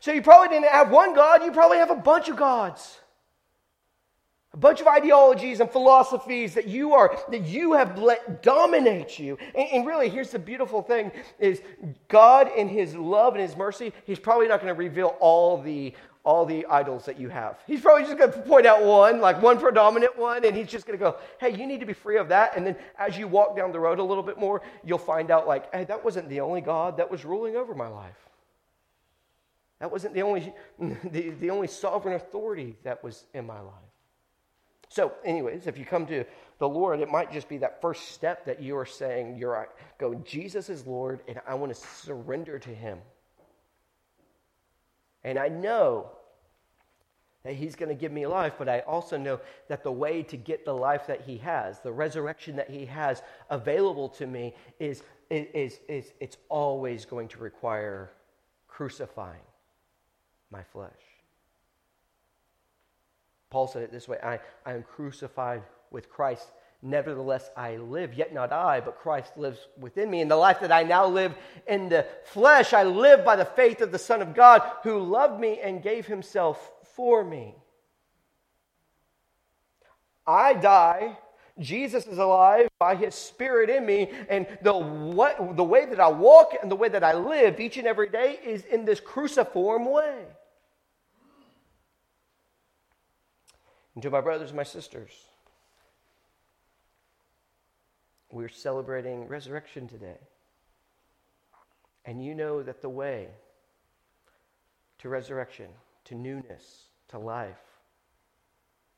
So 0.00 0.12
you 0.12 0.22
probably 0.22 0.48
didn't 0.48 0.70
have 0.70 0.90
one 0.90 1.14
God, 1.14 1.44
you 1.44 1.52
probably 1.52 1.78
have 1.78 1.90
a 1.90 1.96
bunch 1.96 2.28
of 2.28 2.36
gods. 2.36 3.00
A 4.52 4.58
bunch 4.58 4.80
of 4.80 4.86
ideologies 4.86 5.60
and 5.60 5.70
philosophies 5.70 6.54
that 6.54 6.66
you 6.66 6.94
are 6.94 7.18
that 7.30 7.44
you 7.44 7.74
have 7.74 7.98
let 7.98 8.42
dominate 8.42 9.18
you. 9.18 9.36
And, 9.54 9.68
and 9.70 9.86
really, 9.86 10.08
here's 10.08 10.30
the 10.30 10.38
beautiful 10.38 10.80
thing 10.80 11.12
is 11.38 11.60
God 12.08 12.50
in 12.56 12.66
his 12.66 12.94
love 12.94 13.34
and 13.34 13.42
his 13.42 13.54
mercy, 13.54 13.92
he's 14.06 14.18
probably 14.18 14.48
not 14.48 14.62
going 14.62 14.74
to 14.74 14.78
reveal 14.78 15.08
all 15.20 15.60
the 15.60 15.92
all 16.26 16.44
the 16.44 16.66
idols 16.66 17.04
that 17.04 17.20
you 17.20 17.28
have. 17.28 17.60
He's 17.68 17.80
probably 17.80 18.02
just 18.02 18.18
going 18.18 18.32
to 18.32 18.38
point 18.40 18.66
out 18.66 18.82
one, 18.82 19.20
like 19.20 19.40
one 19.40 19.60
predominant 19.60 20.18
one, 20.18 20.44
and 20.44 20.56
he's 20.56 20.66
just 20.66 20.84
going 20.84 20.98
to 20.98 21.02
go, 21.02 21.16
hey, 21.38 21.56
you 21.56 21.68
need 21.68 21.78
to 21.78 21.86
be 21.86 21.92
free 21.92 22.18
of 22.18 22.28
that. 22.30 22.56
And 22.56 22.66
then 22.66 22.76
as 22.98 23.16
you 23.16 23.28
walk 23.28 23.56
down 23.56 23.70
the 23.70 23.78
road 23.78 24.00
a 24.00 24.02
little 24.02 24.24
bit 24.24 24.36
more, 24.36 24.60
you'll 24.84 24.98
find 24.98 25.30
out, 25.30 25.46
like, 25.46 25.72
hey, 25.72 25.84
that 25.84 26.04
wasn't 26.04 26.28
the 26.28 26.40
only 26.40 26.60
God 26.60 26.96
that 26.96 27.08
was 27.08 27.24
ruling 27.24 27.54
over 27.54 27.76
my 27.76 27.86
life. 27.86 28.25
That 29.80 29.92
wasn't 29.92 30.14
the 30.14 30.22
only, 30.22 30.52
the, 30.78 31.30
the 31.30 31.50
only 31.50 31.68
sovereign 31.68 32.14
authority 32.14 32.76
that 32.82 33.02
was 33.04 33.26
in 33.34 33.46
my 33.46 33.60
life. 33.60 33.74
So, 34.88 35.12
anyways, 35.24 35.66
if 35.66 35.76
you 35.76 35.84
come 35.84 36.06
to 36.06 36.24
the 36.58 36.68
Lord, 36.68 37.00
it 37.00 37.10
might 37.10 37.32
just 37.32 37.48
be 37.48 37.58
that 37.58 37.82
first 37.82 38.12
step 38.12 38.46
that 38.46 38.62
you 38.62 38.76
are 38.76 38.86
saying, 38.86 39.36
you're 39.36 39.52
right, 39.52 39.68
go, 39.98 40.14
Jesus 40.14 40.70
is 40.70 40.86
Lord, 40.86 41.22
and 41.28 41.40
I 41.46 41.54
want 41.54 41.74
to 41.74 41.80
surrender 41.80 42.58
to 42.58 42.70
Him. 42.70 42.98
And 45.24 45.38
I 45.38 45.48
know 45.48 46.12
that 47.42 47.54
He's 47.54 47.74
going 47.74 47.88
to 47.88 47.96
give 47.96 48.12
me 48.12 48.26
life, 48.26 48.54
but 48.58 48.68
I 48.68 48.80
also 48.80 49.18
know 49.18 49.40
that 49.68 49.82
the 49.82 49.92
way 49.92 50.22
to 50.22 50.36
get 50.36 50.64
the 50.64 50.72
life 50.72 51.08
that 51.08 51.22
He 51.22 51.36
has, 51.38 51.80
the 51.80 51.92
resurrection 51.92 52.54
that 52.56 52.70
He 52.70 52.86
has 52.86 53.22
available 53.50 54.08
to 54.10 54.26
me, 54.26 54.54
is, 54.78 55.02
is, 55.30 55.80
is 55.88 56.12
it's 56.20 56.36
always 56.48 57.04
going 57.04 57.26
to 57.28 57.38
require 57.38 58.12
crucifying 58.68 59.40
my 60.50 60.62
flesh. 60.62 60.92
Paul 63.50 63.66
said 63.66 63.82
it 63.82 63.92
this 63.92 64.08
way 64.08 64.18
I, 64.22 64.40
I 64.64 64.74
am 64.74 64.82
crucified 64.82 65.62
with 65.90 66.10
Christ. 66.10 66.48
Nevertheless, 66.82 67.50
I 67.56 67.76
live, 67.76 68.14
yet 68.14 68.34
not 68.34 68.52
I, 68.52 68.80
but 68.80 68.98
Christ 68.98 69.36
lives 69.36 69.58
within 69.78 70.10
me. 70.10 70.20
In 70.20 70.28
the 70.28 70.36
life 70.36 70.60
that 70.60 70.70
I 70.70 70.82
now 70.82 71.06
live 71.06 71.34
in 71.66 71.88
the 71.88 72.06
flesh, 72.24 72.72
I 72.72 72.84
live 72.84 73.24
by 73.24 73.34
the 73.34 73.44
faith 73.44 73.80
of 73.80 73.92
the 73.92 73.98
Son 73.98 74.20
of 74.20 74.34
God 74.34 74.62
who 74.82 74.98
loved 74.98 75.40
me 75.40 75.58
and 75.60 75.82
gave 75.82 76.06
himself 76.06 76.70
for 76.94 77.24
me. 77.24 77.54
I 80.26 80.54
die. 80.54 81.16
Jesus 81.58 82.06
is 82.06 82.18
alive 82.18 82.68
by 82.78 82.94
his 82.94 83.14
spirit 83.14 83.70
in 83.70 83.86
me. 83.86 84.10
And 84.28 84.46
the, 84.62 84.74
what, 84.74 85.56
the 85.56 85.64
way 85.64 85.86
that 85.86 86.00
I 86.00 86.08
walk 86.08 86.54
and 86.60 86.70
the 86.70 86.76
way 86.76 86.88
that 86.90 87.02
I 87.02 87.14
live 87.14 87.58
each 87.58 87.78
and 87.78 87.86
every 87.86 88.10
day 88.10 88.38
is 88.44 88.64
in 88.64 88.84
this 88.84 89.00
cruciform 89.00 89.90
way. 89.90 90.24
And 93.96 94.02
to 94.02 94.10
my 94.10 94.20
brothers 94.20 94.50
and 94.50 94.58
my 94.58 94.62
sisters, 94.62 95.10
we're 98.30 98.50
celebrating 98.50 99.26
resurrection 99.26 99.88
today. 99.88 100.18
And 102.04 102.22
you 102.22 102.34
know 102.34 102.62
that 102.62 102.82
the 102.82 102.90
way 102.90 103.28
to 104.98 105.08
resurrection, 105.08 105.68
to 106.04 106.14
newness, 106.14 106.84
to 107.08 107.18
life, 107.18 107.56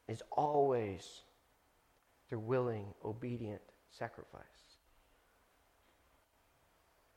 is 0.08 0.20
always 0.32 1.22
through 2.28 2.40
willing, 2.40 2.86
obedient 3.04 3.62
sacrifice. 3.90 4.42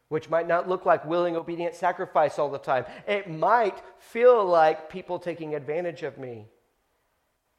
Which 0.10 0.30
might 0.30 0.48
not 0.48 0.70
look 0.70 0.86
like 0.86 1.04
willing, 1.04 1.36
obedient 1.36 1.74
sacrifice 1.74 2.38
all 2.38 2.52
the 2.52 2.60
time. 2.60 2.86
It 3.08 3.28
might 3.28 3.82
feel 3.98 4.46
like 4.46 4.92
people 4.92 5.18
taking 5.18 5.56
advantage 5.56 6.04
of 6.04 6.20
me 6.20 6.46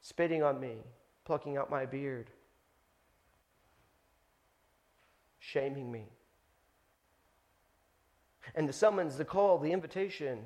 spitting 0.03 0.42
on 0.42 0.61
me, 0.61 0.76
plucking 1.24 1.57
out 1.57 1.70
my 1.70 1.86
beard, 1.86 2.28
shaming 5.38 5.90
me. 5.90 6.05
And 8.55 8.68
the 8.68 8.72
summons, 8.72 9.16
the 9.16 9.24
call, 9.24 9.59
the 9.59 9.72
invitation, 9.72 10.40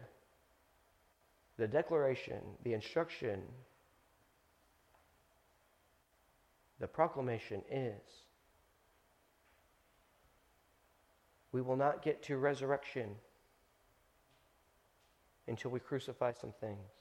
the 1.56 1.66
declaration, 1.66 2.40
the 2.62 2.74
instruction, 2.74 3.42
the 6.78 6.86
proclamation 6.86 7.62
is 7.70 8.00
we 11.52 11.62
will 11.62 11.76
not 11.76 12.02
get 12.02 12.22
to 12.24 12.36
resurrection 12.36 13.14
until 15.48 15.70
we 15.70 15.80
crucify 15.80 16.32
some 16.32 16.52
things. 16.60 16.95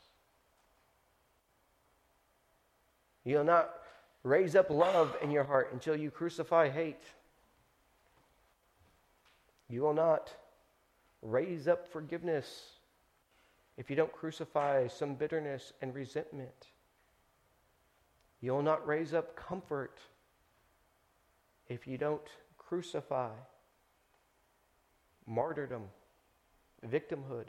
You'll 3.26 3.44
not 3.44 3.74
raise 4.24 4.56
up 4.56 4.70
love 4.70 5.18
in 5.22 5.32
your 5.32 5.44
heart 5.44 5.70
until 5.74 5.96
you 5.96 6.12
crucify 6.12 6.70
hate. 6.70 7.04
You 9.68 9.82
will 9.82 9.94
not 9.94 10.32
raise 11.22 11.68
up 11.68 11.88
forgiveness 11.92 12.70
if 13.78 13.90
you 13.90 13.96
don't 13.96 14.12
crucify 14.12 14.88
some 14.88 15.16
bitterness 15.16 15.74
and 15.82 15.94
resentment. 15.94 16.70
You'll 18.42 18.62
not 18.62 18.88
raise 18.88 19.14
up 19.14 19.36
comfort 19.36 20.00
if 21.68 21.88
you 21.88 21.98
don't 21.98 22.28
crucify 22.58 23.32
martyrdom, 25.26 25.84
victimhood. 26.88 27.46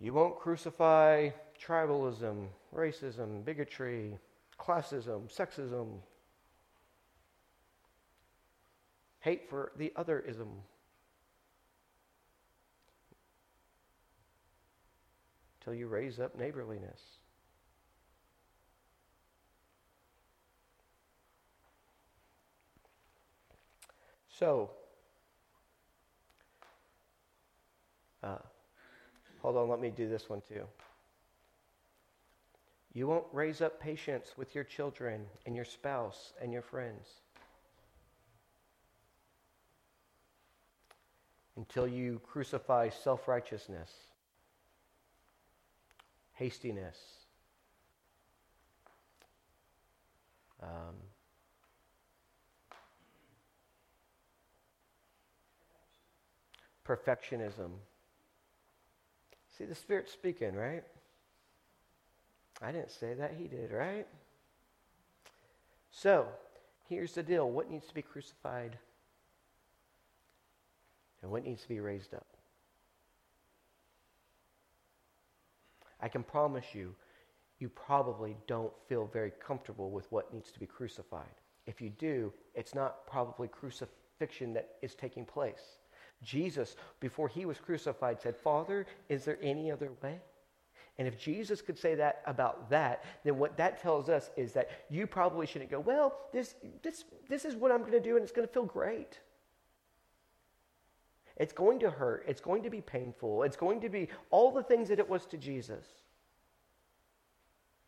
You 0.00 0.12
won't 0.12 0.38
crucify 0.38 1.30
tribalism, 1.60 2.46
racism, 2.74 3.44
bigotry, 3.44 4.16
classism, 4.58 5.28
sexism, 5.34 5.88
hate 9.20 9.48
for 9.50 9.72
the 9.76 9.92
otherism. 9.96 10.48
Till 15.64 15.74
you 15.74 15.88
raise 15.88 16.20
up 16.20 16.38
neighborliness. 16.38 17.00
So, 24.30 24.70
uh, 28.22 28.38
hold 29.40 29.56
on, 29.56 29.68
let 29.68 29.80
me 29.80 29.90
do 29.90 30.08
this 30.08 30.28
one 30.28 30.42
too. 30.48 30.62
You 32.92 33.06
won't 33.06 33.26
raise 33.32 33.60
up 33.60 33.80
patience 33.80 34.32
with 34.36 34.54
your 34.54 34.64
children 34.64 35.26
and 35.46 35.54
your 35.54 35.64
spouse 35.64 36.32
and 36.42 36.52
your 36.52 36.62
friends 36.62 37.06
until 41.56 41.86
you 41.86 42.20
crucify 42.24 42.88
self 42.88 43.28
righteousness, 43.28 43.92
hastiness, 46.32 46.96
um, 50.62 50.94
perfectionism. 56.86 57.70
See, 59.58 59.64
the 59.64 59.74
Spirit's 59.74 60.12
speaking, 60.12 60.54
right? 60.54 60.84
I 62.62 62.70
didn't 62.70 62.92
say 62.92 63.14
that, 63.14 63.34
He 63.36 63.48
did, 63.48 63.72
right? 63.72 64.06
So, 65.90 66.28
here's 66.88 67.12
the 67.12 67.24
deal 67.24 67.50
what 67.50 67.70
needs 67.70 67.86
to 67.86 67.94
be 67.94 68.02
crucified 68.02 68.78
and 71.22 71.30
what 71.30 71.44
needs 71.44 71.62
to 71.62 71.68
be 71.68 71.80
raised 71.80 72.14
up? 72.14 72.26
I 76.00 76.08
can 76.08 76.22
promise 76.22 76.66
you, 76.74 76.94
you 77.58 77.68
probably 77.68 78.36
don't 78.46 78.72
feel 78.88 79.10
very 79.12 79.32
comfortable 79.44 79.90
with 79.90 80.10
what 80.12 80.32
needs 80.32 80.52
to 80.52 80.60
be 80.60 80.66
crucified. 80.66 81.24
If 81.66 81.80
you 81.80 81.90
do, 81.90 82.32
it's 82.54 82.74
not 82.74 83.06
probably 83.08 83.48
crucifixion 83.48 84.54
that 84.54 84.76
is 84.80 84.94
taking 84.94 85.24
place. 85.24 85.80
Jesus, 86.22 86.76
before 87.00 87.28
he 87.28 87.46
was 87.46 87.58
crucified, 87.58 88.20
said, 88.20 88.36
Father, 88.36 88.86
is 89.08 89.24
there 89.24 89.38
any 89.42 89.70
other 89.70 89.92
way? 90.02 90.20
And 90.98 91.06
if 91.06 91.18
Jesus 91.18 91.62
could 91.62 91.78
say 91.78 91.94
that 91.94 92.22
about 92.26 92.68
that, 92.70 93.04
then 93.24 93.38
what 93.38 93.56
that 93.56 93.80
tells 93.80 94.08
us 94.08 94.30
is 94.36 94.52
that 94.52 94.68
you 94.90 95.06
probably 95.06 95.46
shouldn't 95.46 95.70
go, 95.70 95.78
well, 95.78 96.12
this, 96.32 96.56
this, 96.82 97.04
this 97.28 97.44
is 97.44 97.54
what 97.54 97.70
I'm 97.70 97.80
going 97.80 97.92
to 97.92 98.00
do 98.00 98.16
and 98.16 98.22
it's 98.24 98.32
going 98.32 98.46
to 98.46 98.52
feel 98.52 98.64
great. 98.64 99.20
It's 101.36 101.52
going 101.52 101.78
to 101.80 101.90
hurt. 101.90 102.24
It's 102.26 102.40
going 102.40 102.64
to 102.64 102.70
be 102.70 102.80
painful. 102.80 103.44
It's 103.44 103.56
going 103.56 103.80
to 103.82 103.88
be 103.88 104.08
all 104.30 104.50
the 104.50 104.62
things 104.62 104.88
that 104.88 104.98
it 104.98 105.08
was 105.08 105.24
to 105.26 105.36
Jesus. 105.36 105.86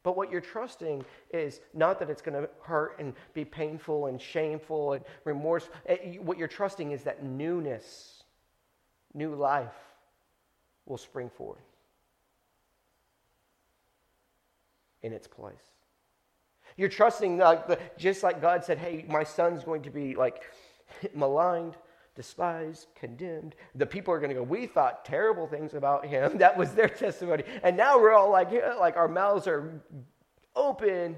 But 0.04 0.16
what 0.16 0.30
you're 0.30 0.40
trusting 0.40 1.04
is 1.34 1.60
not 1.74 1.98
that 1.98 2.08
it's 2.08 2.22
going 2.22 2.40
to 2.40 2.48
hurt 2.62 2.96
and 3.00 3.12
be 3.34 3.44
painful 3.44 4.06
and 4.06 4.20
shameful 4.20 4.94
and 4.94 5.04
remorse. 5.24 5.68
Eh, 5.86 6.16
what 6.18 6.38
you're 6.38 6.48
trusting 6.48 6.92
is 6.92 7.02
that 7.02 7.24
newness 7.24 8.19
new 9.14 9.34
life 9.34 9.74
will 10.86 10.98
spring 10.98 11.30
forth 11.30 11.58
in 15.02 15.12
its 15.12 15.26
place. 15.26 15.54
You're 16.76 16.88
trusting, 16.88 17.38
the, 17.38 17.78
just 17.98 18.22
like 18.22 18.40
God 18.40 18.64
said, 18.64 18.78
hey, 18.78 19.04
my 19.08 19.24
son's 19.24 19.64
going 19.64 19.82
to 19.82 19.90
be 19.90 20.14
like 20.14 20.42
maligned, 21.14 21.76
despised, 22.14 22.86
condemned. 22.94 23.54
The 23.74 23.86
people 23.86 24.14
are 24.14 24.18
going 24.18 24.30
to 24.30 24.34
go, 24.34 24.42
we 24.42 24.66
thought 24.66 25.04
terrible 25.04 25.46
things 25.46 25.74
about 25.74 26.06
him. 26.06 26.38
That 26.38 26.56
was 26.56 26.72
their 26.72 26.88
testimony. 26.88 27.44
And 27.62 27.76
now 27.76 27.98
we're 27.98 28.12
all 28.12 28.30
like, 28.30 28.50
yeah, 28.50 28.74
like 28.74 28.96
our 28.96 29.08
mouths 29.08 29.46
are 29.46 29.82
open. 30.54 31.16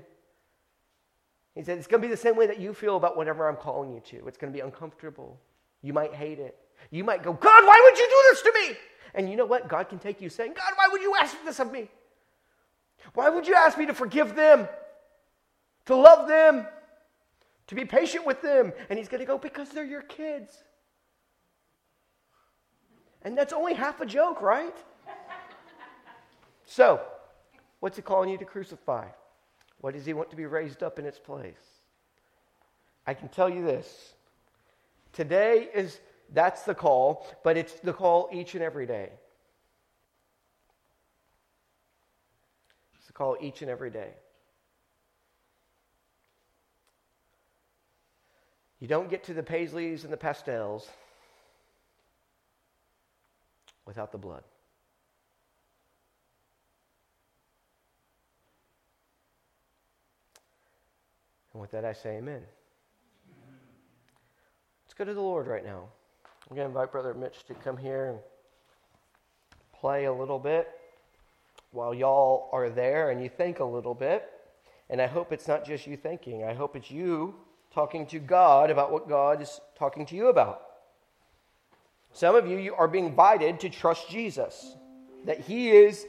He 1.54 1.62
said, 1.62 1.78
it's 1.78 1.86
going 1.86 2.00
to 2.00 2.08
be 2.08 2.12
the 2.12 2.16
same 2.16 2.36
way 2.36 2.46
that 2.46 2.58
you 2.58 2.72
feel 2.72 2.96
about 2.96 3.16
whatever 3.16 3.48
I'm 3.48 3.56
calling 3.56 3.92
you 3.92 4.00
to. 4.00 4.26
It's 4.26 4.38
going 4.38 4.52
to 4.52 4.56
be 4.56 4.62
uncomfortable. 4.64 5.38
You 5.82 5.92
might 5.92 6.14
hate 6.14 6.38
it. 6.38 6.56
You 6.90 7.04
might 7.04 7.22
go, 7.22 7.32
God, 7.32 7.64
why 7.64 7.80
would 7.84 7.98
you 7.98 8.06
do 8.06 8.22
this 8.30 8.42
to 8.42 8.52
me? 8.54 8.76
And 9.14 9.30
you 9.30 9.36
know 9.36 9.46
what? 9.46 9.68
God 9.68 9.88
can 9.88 9.98
take 9.98 10.20
you 10.20 10.28
saying, 10.28 10.54
God, 10.54 10.72
why 10.76 10.88
would 10.90 11.02
you 11.02 11.14
ask 11.20 11.36
this 11.44 11.60
of 11.60 11.70
me? 11.70 11.88
Why 13.14 13.28
would 13.28 13.46
you 13.46 13.54
ask 13.54 13.76
me 13.76 13.86
to 13.86 13.94
forgive 13.94 14.34
them, 14.34 14.68
to 15.86 15.96
love 15.96 16.28
them, 16.28 16.66
to 17.66 17.74
be 17.74 17.84
patient 17.84 18.26
with 18.26 18.40
them? 18.42 18.72
And 18.88 18.98
He's 18.98 19.08
going 19.08 19.20
to 19.20 19.26
go, 19.26 19.38
because 19.38 19.70
they're 19.70 19.84
your 19.84 20.02
kids. 20.02 20.54
And 23.22 23.36
that's 23.36 23.52
only 23.52 23.74
half 23.74 24.00
a 24.00 24.06
joke, 24.06 24.40
right? 24.40 24.76
so, 26.64 27.00
what's 27.80 27.96
He 27.96 28.02
calling 28.02 28.30
you 28.30 28.38
to 28.38 28.44
crucify? 28.44 29.06
What 29.80 29.94
does 29.94 30.06
He 30.06 30.12
want 30.12 30.30
to 30.30 30.36
be 30.36 30.46
raised 30.46 30.82
up 30.82 30.98
in 30.98 31.04
its 31.04 31.18
place? 31.18 31.54
I 33.06 33.14
can 33.14 33.28
tell 33.28 33.50
you 33.50 33.64
this. 33.64 34.14
Today 35.12 35.68
is 35.74 35.98
that's 36.32 36.62
the 36.62 36.74
call, 36.74 37.26
but 37.44 37.56
it's 37.56 37.74
the 37.74 37.92
call 37.92 38.28
each 38.32 38.54
and 38.54 38.62
every 38.62 38.86
day. 38.86 39.10
It's 42.96 43.06
the 43.06 43.12
call 43.12 43.36
each 43.40 43.62
and 43.62 43.70
every 43.70 43.90
day. 43.90 44.10
You 48.80 48.88
don't 48.88 49.08
get 49.08 49.22
to 49.24 49.34
the 49.34 49.42
paisleys 49.42 50.04
and 50.04 50.12
the 50.12 50.16
pastels 50.16 50.88
without 53.84 54.10
the 54.10 54.18
blood. 54.18 54.42
And 61.52 61.60
with 61.60 61.70
that, 61.72 61.84
I 61.84 61.92
say 61.92 62.16
amen. 62.16 62.42
Let's 64.84 64.94
go 64.94 65.04
to 65.04 65.14
the 65.14 65.20
Lord 65.20 65.46
right 65.46 65.64
now. 65.64 65.88
I'm 66.52 66.56
going 66.56 66.70
to 66.70 66.78
invite 66.78 66.92
Brother 66.92 67.14
Mitch 67.14 67.44
to 67.46 67.54
come 67.54 67.78
here 67.78 68.10
and 68.10 68.18
play 69.80 70.04
a 70.04 70.12
little 70.12 70.38
bit 70.38 70.68
while 71.70 71.94
y'all 71.94 72.50
are 72.52 72.68
there 72.68 73.10
and 73.10 73.22
you 73.22 73.30
think 73.30 73.60
a 73.60 73.64
little 73.64 73.94
bit. 73.94 74.28
And 74.90 75.00
I 75.00 75.06
hope 75.06 75.32
it's 75.32 75.48
not 75.48 75.64
just 75.64 75.86
you 75.86 75.96
thinking, 75.96 76.44
I 76.44 76.52
hope 76.52 76.76
it's 76.76 76.90
you 76.90 77.36
talking 77.72 78.04
to 78.08 78.18
God 78.18 78.68
about 78.68 78.92
what 78.92 79.08
God 79.08 79.40
is 79.40 79.62
talking 79.78 80.04
to 80.04 80.14
you 80.14 80.26
about. 80.26 80.60
Some 82.12 82.34
of 82.34 82.46
you, 82.46 82.58
you 82.58 82.74
are 82.74 82.86
being 82.86 83.06
invited 83.06 83.58
to 83.60 83.70
trust 83.70 84.10
Jesus, 84.10 84.76
that 85.24 85.40
He 85.40 85.70
is 85.70 86.04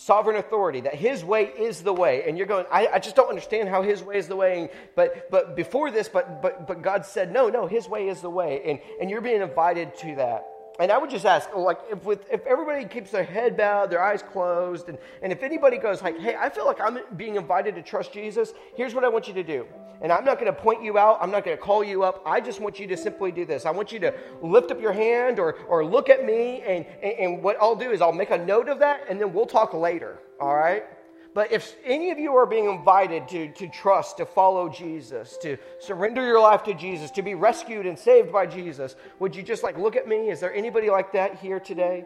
sovereign 0.00 0.36
authority, 0.36 0.80
that 0.80 0.94
his 0.94 1.22
way 1.22 1.44
is 1.44 1.82
the 1.82 1.92
way. 1.92 2.24
And 2.26 2.38
you're 2.38 2.46
going, 2.46 2.64
I, 2.72 2.88
I, 2.94 2.98
just 2.98 3.16
don't 3.16 3.28
understand 3.28 3.68
how 3.68 3.82
his 3.82 4.02
way 4.02 4.16
is 4.16 4.28
the 4.28 4.36
way. 4.36 4.60
And, 4.60 4.70
But, 4.94 5.30
but 5.30 5.54
before 5.54 5.90
this, 5.90 6.08
but, 6.08 6.40
but, 6.40 6.66
but 6.66 6.80
God 6.80 7.04
said, 7.04 7.30
no, 7.30 7.50
no, 7.50 7.66
his 7.66 7.86
way 7.86 8.08
is 8.08 8.22
the 8.22 8.30
way. 8.30 8.62
And, 8.64 8.80
and 8.98 9.10
you're 9.10 9.20
being 9.20 9.42
invited 9.42 9.94
to 9.98 10.14
that. 10.16 10.46
And 10.80 10.90
I 10.90 10.96
would 10.96 11.10
just 11.10 11.26
ask, 11.26 11.54
like, 11.54 11.78
if, 11.90 12.04
with, 12.04 12.24
if 12.32 12.44
everybody 12.46 12.86
keeps 12.86 13.10
their 13.10 13.22
head 13.22 13.54
bowed, 13.54 13.90
their 13.90 14.02
eyes 14.02 14.22
closed, 14.22 14.88
and, 14.88 14.96
and 15.20 15.30
if 15.30 15.42
anybody 15.42 15.76
goes, 15.76 16.00
like, 16.00 16.18
hey, 16.18 16.36
I 16.36 16.48
feel 16.48 16.64
like 16.64 16.80
I'm 16.80 16.98
being 17.18 17.36
invited 17.36 17.74
to 17.74 17.82
trust 17.82 18.14
Jesus, 18.14 18.54
here's 18.74 18.94
what 18.94 19.04
I 19.04 19.08
want 19.08 19.28
you 19.28 19.34
to 19.34 19.42
do. 19.42 19.66
And 20.00 20.10
I'm 20.10 20.24
not 20.24 20.40
going 20.40 20.52
to 20.52 20.58
point 20.58 20.82
you 20.82 20.96
out, 20.96 21.18
I'm 21.20 21.30
not 21.30 21.44
going 21.44 21.54
to 21.54 21.62
call 21.62 21.84
you 21.84 22.02
up. 22.02 22.22
I 22.24 22.40
just 22.40 22.60
want 22.60 22.80
you 22.80 22.86
to 22.86 22.96
simply 22.96 23.30
do 23.30 23.44
this. 23.44 23.66
I 23.66 23.70
want 23.70 23.92
you 23.92 23.98
to 24.00 24.14
lift 24.40 24.70
up 24.70 24.80
your 24.80 24.94
hand 24.94 25.38
or, 25.38 25.56
or 25.68 25.84
look 25.84 26.08
at 26.08 26.24
me, 26.24 26.62
and, 26.62 26.86
and, 27.02 27.12
and 27.12 27.42
what 27.42 27.58
I'll 27.60 27.76
do 27.76 27.90
is 27.90 28.00
I'll 28.00 28.10
make 28.10 28.30
a 28.30 28.38
note 28.38 28.70
of 28.70 28.78
that, 28.78 29.04
and 29.10 29.20
then 29.20 29.34
we'll 29.34 29.44
talk 29.44 29.74
later, 29.74 30.18
all 30.40 30.56
right? 30.56 30.84
But 31.32 31.52
if 31.52 31.76
any 31.84 32.10
of 32.10 32.18
you 32.18 32.34
are 32.34 32.46
being 32.46 32.68
invited 32.68 33.28
to, 33.28 33.52
to 33.52 33.68
trust, 33.68 34.16
to 34.16 34.26
follow 34.26 34.68
Jesus, 34.68 35.36
to 35.42 35.56
surrender 35.78 36.24
your 36.24 36.40
life 36.40 36.64
to 36.64 36.74
Jesus, 36.74 37.10
to 37.12 37.22
be 37.22 37.34
rescued 37.34 37.86
and 37.86 37.96
saved 37.96 38.32
by 38.32 38.46
Jesus, 38.46 38.96
would 39.20 39.36
you 39.36 39.42
just 39.42 39.62
like 39.62 39.78
look 39.78 39.94
at 39.94 40.08
me? 40.08 40.30
Is 40.30 40.40
there 40.40 40.52
anybody 40.52 40.90
like 40.90 41.12
that 41.12 41.38
here 41.38 41.60
today? 41.60 42.04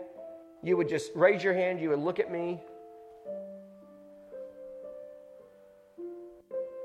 You 0.63 0.77
would 0.77 0.91
just 0.91 1.11
raise 1.15 1.43
your 1.43 1.55
hand, 1.55 1.81
you 1.81 1.91
would 1.91 2.01
look 2.01 2.21
at 2.21 2.31
me. 2.31 2.61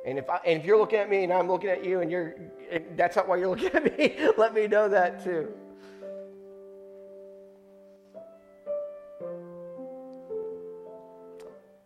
And 0.06 0.18
if, 0.18 0.30
I, 0.30 0.38
and 0.46 0.62
if 0.62 0.66
you're 0.66 0.80
looking 0.80 1.00
at 1.00 1.10
me 1.10 1.26
and 1.26 1.34
I'm 1.34 1.50
looking 1.50 1.70
at 1.70 1.84
you 1.84 2.00
and 2.00 2.10
you're, 2.10 2.36
and 2.72 2.86
that's 2.96 3.18
not 3.18 3.28
why 3.28 3.36
you're 3.36 3.50
looking 3.56 3.68
at 3.68 3.98
me, 3.98 4.18
let 4.38 4.54
me 4.54 4.66
know 4.68 4.88
that 4.88 5.24
too. 5.24 5.54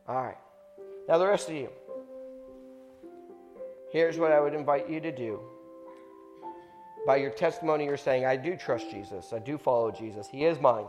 All 0.08 0.22
right. 0.22 0.38
Now, 1.08 1.18
the 1.18 1.28
rest 1.28 1.50
of 1.50 1.56
you, 1.56 1.70
here's 3.92 4.18
what 4.18 4.32
I 4.32 4.40
would 4.40 4.54
invite 4.54 4.90
you 4.90 5.00
to 5.02 5.12
do. 5.12 5.40
By 7.06 7.18
your 7.18 7.32
testimony, 7.32 7.86
you're 7.86 7.98
saying, 7.98 8.26
I 8.26 8.38
do 8.38 8.56
trust 8.56 8.90
Jesus. 8.90 9.34
I 9.34 9.40
do 9.40 9.58
follow 9.58 9.92
Jesus. 9.92 10.28
He 10.28 10.46
is 10.46 10.60
mine. 10.62 10.86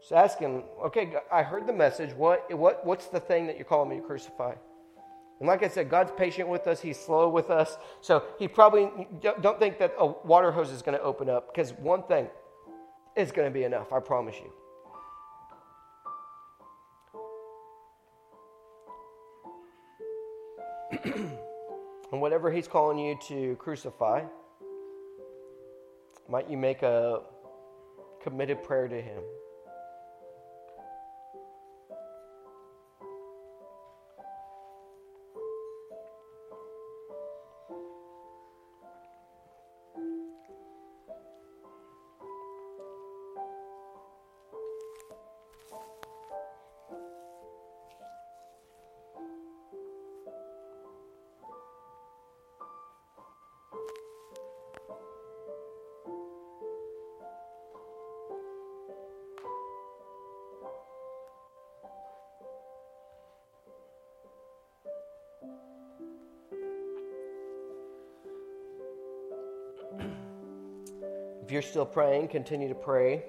So 0.00 0.16
ask 0.16 0.38
him, 0.38 0.62
okay, 0.86 1.12
I 1.30 1.42
heard 1.42 1.66
the 1.66 1.72
message. 1.72 2.14
What, 2.14 2.50
what, 2.56 2.86
what's 2.86 3.06
the 3.08 3.20
thing 3.20 3.46
that 3.46 3.56
you're 3.56 3.66
calling 3.66 3.90
me 3.90 3.96
to 3.96 4.02
crucify? 4.02 4.54
And 5.40 5.46
like 5.46 5.62
I 5.62 5.68
said, 5.68 5.90
God's 5.90 6.12
patient 6.16 6.48
with 6.48 6.66
us. 6.66 6.80
He's 6.80 6.98
slow 6.98 7.28
with 7.28 7.50
us. 7.50 7.76
So 8.00 8.24
he 8.38 8.48
probably 8.48 8.90
don't 9.42 9.58
think 9.58 9.78
that 9.78 9.94
a 9.98 10.06
water 10.06 10.50
hose 10.50 10.70
is 10.70 10.80
going 10.80 10.96
to 10.96 11.04
open 11.04 11.28
up 11.28 11.54
because 11.54 11.72
one 11.74 12.02
thing 12.04 12.28
is 13.16 13.30
going 13.30 13.46
to 13.46 13.52
be 13.52 13.64
enough. 13.64 13.92
I 13.92 14.00
promise 14.00 14.36
you. 14.42 14.50
and 21.04 22.20
whatever 22.20 22.50
he's 22.50 22.68
calling 22.68 22.98
you 22.98 23.18
to 23.28 23.56
crucify, 23.56 24.22
might 26.28 26.50
you 26.50 26.56
make 26.56 26.82
a 26.82 27.20
committed 28.22 28.62
prayer 28.62 28.88
to 28.88 29.00
him? 29.00 29.22
Still 71.68 71.86
praying, 71.86 72.28
continue 72.28 72.68
to 72.68 72.74
pray. 72.74 73.22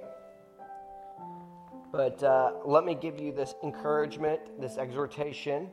But 1.92 2.22
uh, 2.24 2.54
let 2.66 2.86
me 2.86 2.96
give 2.96 3.20
you 3.20 3.32
this 3.32 3.56
encouragement, 3.64 4.40
this 4.60 4.78
exhortation. 4.78 5.70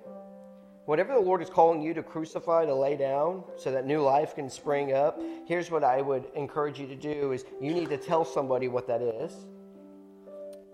Whatever 0.87 1.15
the 1.15 1.21
Lord 1.21 1.43
is 1.43 1.51
calling 1.51 1.83
you 1.83 1.95
to 1.95 2.03
crucify, 2.03 2.65
to 2.65 2.75
lay 2.75 2.97
down, 2.97 3.45
so 3.57 3.71
that 3.71 3.87
new 3.87 4.03
life 4.03 4.35
can 4.35 4.49
spring 4.49 4.93
up, 4.93 5.21
here's 5.47 5.71
what 5.71 5.85
I 5.85 6.01
would 6.01 6.27
encourage 6.35 6.79
you 6.79 6.87
to 6.87 6.97
do 6.97 7.33
is 7.33 7.45
you 7.61 7.73
need 7.73 7.89
to 7.91 7.97
tell 7.99 8.25
somebody 8.25 8.69
what 8.69 8.87
that 8.87 9.03
is. 9.03 9.33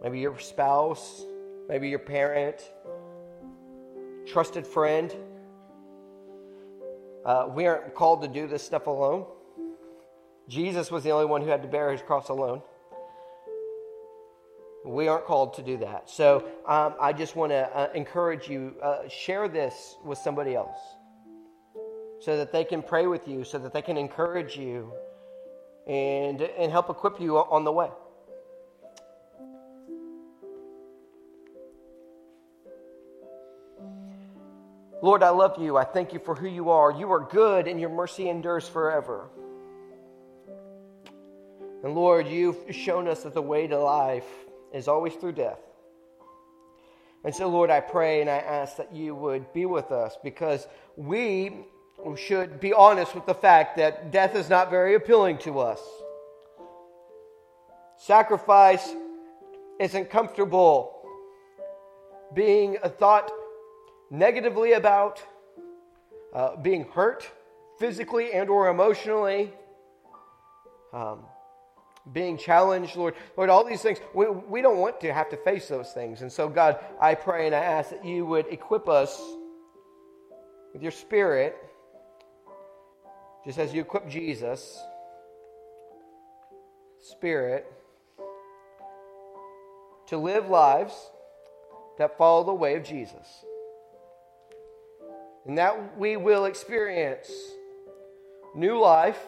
Maybe 0.03 0.21
your 0.21 0.39
spouse, 0.39 1.25
maybe 1.69 1.89
your 1.89 1.99
parent, 1.99 2.71
trusted 4.27 4.67
friend. 4.67 5.15
Uh, 7.25 7.49
we 7.55 7.67
aren't 7.67 7.95
called 7.95 8.23
to 8.23 8.29
do 8.29 8.47
this 8.47 8.63
stuff 8.63 8.87
alone. 8.87 9.27
Jesus 10.53 10.91
was 10.91 11.03
the 11.03 11.13
only 11.13 11.25
one 11.25 11.41
who 11.41 11.49
had 11.49 11.63
to 11.63 11.69
bear 11.69 11.91
his 11.91 12.03
cross 12.03 12.29
alone. 12.29 12.61
We 14.85 15.09
aren't 15.09 15.25
called 15.25 15.55
to 15.55 15.63
do 15.63 15.79
that. 15.79 16.11
So 16.11 16.45
um, 16.67 16.95
I 17.01 17.15
just 17.15 17.37
want 17.37 17.53
to 17.53 17.75
uh, 17.75 17.89
encourage 17.95 18.51
you 18.51 18.75
uh, 18.83 19.09
share 19.09 19.49
this 19.49 19.97
with 20.05 20.19
somebody 20.19 20.55
else 20.55 20.77
so 22.21 22.37
that 22.37 22.53
they 22.53 22.65
can 22.65 22.83
pray 22.83 23.07
with 23.07 23.27
you, 23.27 23.45
so 23.45 23.59
that 23.61 23.73
they 23.73 23.81
can 23.81 23.97
encourage 23.97 24.59
you 24.59 24.93
and, 25.87 26.43
and 26.43 26.71
help 26.71 26.91
equip 26.91 27.19
you 27.19 27.39
on 27.39 27.65
the 27.65 27.73
way. 27.73 27.89
Lord, 35.01 35.23
I 35.23 35.31
love 35.31 35.59
you. 35.59 35.79
I 35.79 35.85
thank 35.85 36.13
you 36.13 36.19
for 36.19 36.35
who 36.35 36.47
you 36.47 36.69
are. 36.69 36.93
You 36.93 37.11
are 37.11 37.27
good, 37.31 37.69
and 37.69 37.81
your 37.81 37.89
mercy 37.89 38.29
endures 38.29 38.69
forever. 38.69 39.31
And 41.83 41.95
Lord, 41.95 42.29
you've 42.29 42.57
shown 42.71 43.09
us 43.09 43.25
that 43.25 43.35
the 43.35 43.43
way 43.43 43.67
to 43.67 43.79
life 43.79 44.29
is 44.73 44.89
always 44.89 45.15
through 45.15 45.33
death. 45.33 45.59
And 47.25 47.35
so, 47.35 47.49
Lord, 47.49 47.71
I 47.71 47.81
pray 47.81 48.21
and 48.21 48.29
I 48.29 48.39
ask 48.39 48.77
that 48.77 48.93
you 48.93 49.15
would 49.15 49.53
be 49.53 49.67
with 49.67 49.93
us 49.93 50.17
because 50.23 50.67
we 50.97 51.67
should 52.17 52.59
be 52.59 52.73
honest 52.73 53.15
with 53.15 53.27
the 53.27 53.35
fact 53.35 53.77
that 53.77 54.11
death 54.11 54.35
is 54.35 54.49
not 54.49 54.71
very 54.71 54.95
appealing 54.95 55.39
to 55.39 55.61
us. 55.61 55.81
Sacrifice 57.97 58.93
isn't 59.79 60.11
comfortable. 60.11 60.99
Being 62.35 62.79
thought 62.99 63.31
negatively 64.11 64.73
about, 64.73 65.23
uh, 66.35 66.57
being 66.57 66.85
hurt 66.85 67.29
physically 67.79 68.33
and 68.33 68.51
or 68.51 68.69
emotionally, 68.69 69.53
um, 70.93 71.25
being 72.11 72.37
challenged, 72.37 72.97
Lord. 72.97 73.15
Lord, 73.37 73.49
all 73.49 73.65
these 73.65 73.81
things, 73.81 73.99
we, 74.15 74.29
we 74.29 74.63
don't 74.63 74.79
want 74.79 75.01
to 75.03 75.13
have 75.13 75.31
to 75.31 75.37
face 75.37 75.69
those 75.69 75.93
things. 75.93 76.23
And 76.23 76.33
so, 76.33 76.49
God, 76.49 76.79
I 77.01 77.15
pray 77.15 77.47
and 77.47 77.55
I 77.55 77.61
ask 77.61 77.91
that 77.91 78.05
you 78.05 78.27
would 78.27 78.47
equip 78.49 78.89
us 78.89 79.21
with 80.73 80.83
your 80.83 80.91
spirit, 80.91 81.57
just 83.45 83.59
as 83.59 83.73
you 83.73 83.83
equip 83.83 84.09
Jesus, 84.09 84.83
spirit, 87.01 87.71
to 90.07 90.19
live 90.19 90.49
lives 90.49 90.95
that 91.99 92.19
follow 92.19 92.45
the 92.45 92.55
way 92.55 92.75
of 92.75 92.83
Jesus. 92.83 93.45
And 95.47 95.59
that 95.59 95.97
we 95.99 96.17
will 96.17 96.47
experience 96.47 97.31
new 98.55 98.79
life 98.79 99.19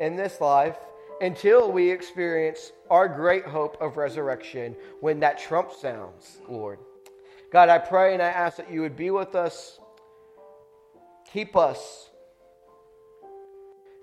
in 0.00 0.16
this 0.16 0.40
life 0.40 0.76
until 1.20 1.70
we 1.70 1.90
experience 1.90 2.72
our 2.90 3.08
great 3.08 3.44
hope 3.44 3.80
of 3.80 3.96
resurrection 3.96 4.74
when 5.00 5.20
that 5.20 5.38
trump 5.38 5.72
sounds, 5.72 6.38
Lord. 6.48 6.78
God, 7.52 7.68
I 7.68 7.78
pray 7.78 8.14
and 8.14 8.22
I 8.22 8.28
ask 8.28 8.56
that 8.56 8.70
you 8.70 8.80
would 8.80 8.96
be 8.96 9.10
with 9.10 9.34
us, 9.34 9.78
keep 11.32 11.56
us. 11.56 12.10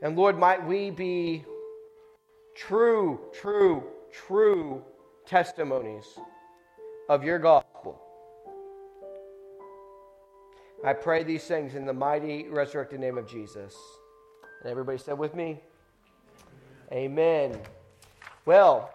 And 0.02 0.16
Lord, 0.16 0.38
might 0.38 0.66
we 0.66 0.90
be 0.90 1.44
true, 2.56 3.20
true, 3.34 3.84
true 4.12 4.84
testimonies 5.26 6.06
of 7.10 7.24
your 7.24 7.40
gospel. 7.40 8.02
I 10.84 10.94
pray 10.94 11.24
these 11.24 11.44
things 11.44 11.76
in 11.76 11.86
the 11.86 11.94
mighty 11.94 12.48
resurrected 12.50 13.00
name 13.00 13.18
of 13.18 13.28
Jesus. 13.28 13.76
And 14.62 14.72
everybody 14.72 14.98
said 14.98 15.18
with 15.18 15.36
me, 15.36 15.62
Amen. 16.92 17.58
Well, 18.46 18.94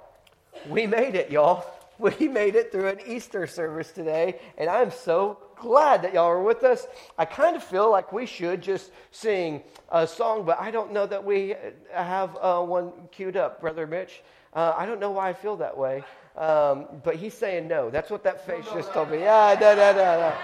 we 0.68 0.86
made 0.86 1.14
it, 1.14 1.30
y'all. 1.30 1.64
we 1.98 2.28
made 2.28 2.54
it 2.54 2.70
through 2.70 2.88
an 2.88 3.00
Easter 3.06 3.46
service 3.46 3.90
today, 3.90 4.38
and 4.58 4.68
I'm 4.68 4.90
so 4.90 5.38
glad 5.56 6.02
that 6.02 6.12
y'all 6.12 6.26
are 6.26 6.42
with 6.42 6.62
us. 6.62 6.86
I 7.16 7.24
kind 7.24 7.56
of 7.56 7.64
feel 7.64 7.90
like 7.90 8.12
we 8.12 8.26
should 8.26 8.60
just 8.60 8.90
sing 9.12 9.62
a 9.90 10.06
song, 10.06 10.44
but 10.44 10.60
I 10.60 10.70
don't 10.70 10.92
know 10.92 11.06
that 11.06 11.24
we 11.24 11.54
have 11.90 12.36
uh, 12.38 12.60
one 12.60 12.92
queued 13.12 13.38
up, 13.38 13.62
Brother 13.62 13.86
Mitch. 13.86 14.22
Uh, 14.52 14.74
I 14.76 14.84
don't 14.84 15.00
know 15.00 15.12
why 15.12 15.30
I 15.30 15.32
feel 15.32 15.56
that 15.56 15.76
way, 15.76 16.04
um, 16.36 16.86
but 17.02 17.16
he's 17.16 17.32
saying 17.32 17.66
no. 17.66 17.88
That's 17.88 18.10
what 18.10 18.22
that 18.24 18.46
face 18.46 18.66
just 18.74 18.92
told 18.92 19.10
me. 19.10 19.20
Yeah, 19.20 19.56
no, 19.58 19.74
no, 19.74 19.92
no, 19.92 19.96
no. 19.96 20.34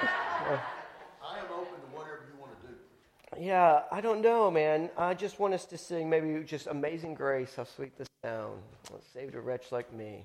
I 1.22 1.38
am 1.38 1.44
open 1.52 1.66
to 1.66 1.96
whatever 1.96 2.24
you 2.32 2.40
want 2.40 2.58
to 2.62 2.68
do. 2.68 2.74
Yeah, 3.38 3.82
I 3.90 4.00
don't 4.00 4.20
know, 4.20 4.50
man. 4.50 4.90
I 4.96 5.14
just 5.14 5.38
want 5.38 5.54
us 5.54 5.64
to 5.66 5.78
sing 5.78 6.10
maybe 6.10 6.44
just 6.44 6.66
Amazing 6.66 7.14
Grace, 7.14 7.54
how 7.56 7.64
sweet 7.64 7.96
the 7.96 8.06
sound. 8.22 8.60
Saved 9.14 9.34
a 9.34 9.40
wretch 9.40 9.72
like 9.72 9.92
me. 9.92 10.24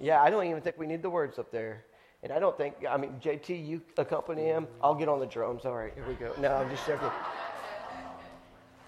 Yeah, 0.00 0.20
I 0.20 0.30
don't 0.30 0.46
even 0.46 0.60
think 0.60 0.78
we 0.78 0.86
need 0.86 1.02
the 1.02 1.10
words 1.10 1.38
up 1.38 1.50
there. 1.50 1.84
And 2.22 2.32
I 2.32 2.38
don't 2.38 2.56
think, 2.56 2.74
I 2.88 2.96
mean, 2.96 3.14
JT, 3.22 3.66
you 3.66 3.80
accompany 3.96 4.44
him. 4.44 4.68
I'll 4.82 4.94
get 4.94 5.08
on 5.08 5.18
the 5.18 5.26
drums. 5.26 5.64
All 5.64 5.74
right, 5.74 5.92
here 5.94 6.04
we 6.06 6.14
go. 6.14 6.32
No, 6.40 6.54
I'm 6.54 6.70
just 6.70 6.86
joking. 6.86 7.10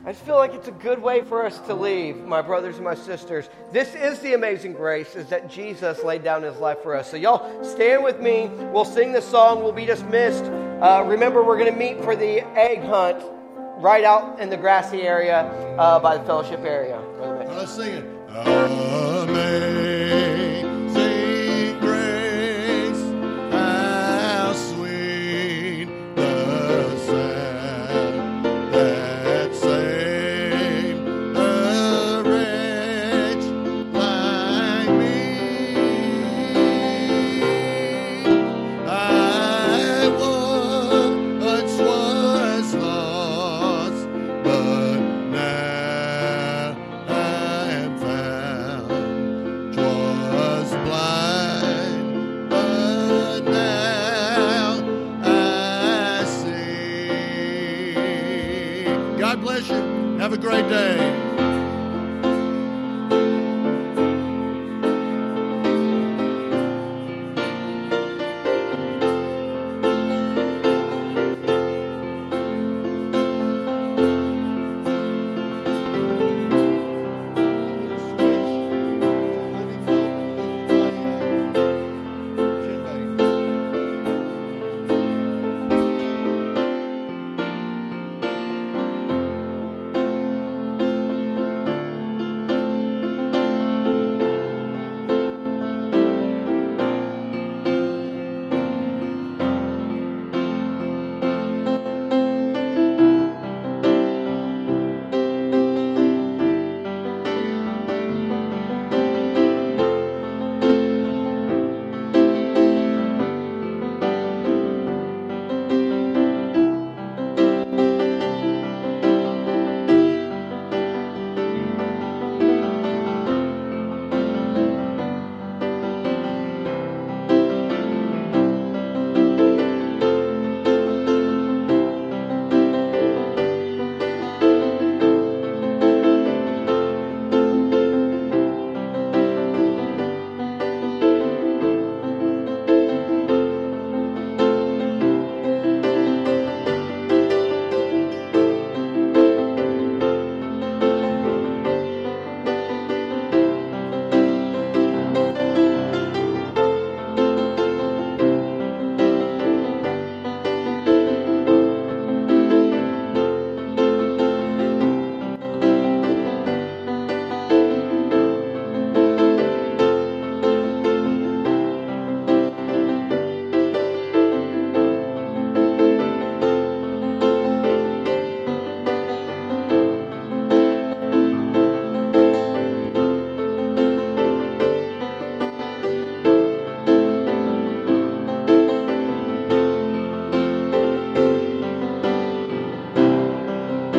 I 0.05 0.13
just 0.13 0.25
feel 0.25 0.37
like 0.37 0.53
it's 0.53 0.69
a 0.69 0.73
good 0.73 1.01
way 1.01 1.23
for 1.23 1.47
us 1.47 1.59
to 1.61 1.75
leave, 1.75 2.17
my 2.17 2.43
brothers 2.43 2.77
and 2.77 2.85
my 2.85 2.95
sisters. 2.95 3.49
This 3.73 3.95
is 3.95 4.19
the 4.21 4.35
amazing 4.35 4.75
grace, 4.75 5.17
is 5.17 5.29
that 5.31 5.49
Jesus 5.49 6.05
laid 6.05 6.23
down 6.23 6.43
his 6.43 6.59
life 6.59 6.83
for 6.83 6.95
us. 6.95 7.11
So, 7.11 7.17
y'all, 7.17 7.65
stand 7.65 8.05
with 8.05 8.21
me. 8.21 8.51
We'll 8.73 8.85
sing 8.85 9.13
the 9.13 9.23
song. 9.23 9.63
We'll 9.63 9.73
be 9.73 9.87
dismissed. 9.87 10.45
Uh, 10.83 11.05
remember, 11.07 11.43
we're 11.43 11.59
going 11.59 11.73
to 11.73 11.79
meet 11.79 12.03
for 12.03 12.17
the 12.17 12.41
egg 12.57 12.83
hunt 12.83 13.25
right 13.79 14.05
out 14.05 14.41
in 14.41 14.51
the 14.51 14.57
grassy 14.57 15.03
area 15.03 15.43
uh, 15.79 15.99
by 15.99 16.17
the 16.17 16.25
fellowship 16.25 16.61
area. 16.61 17.01
Let's 17.49 17.73
sing 17.73 17.95
it. 17.95 19.14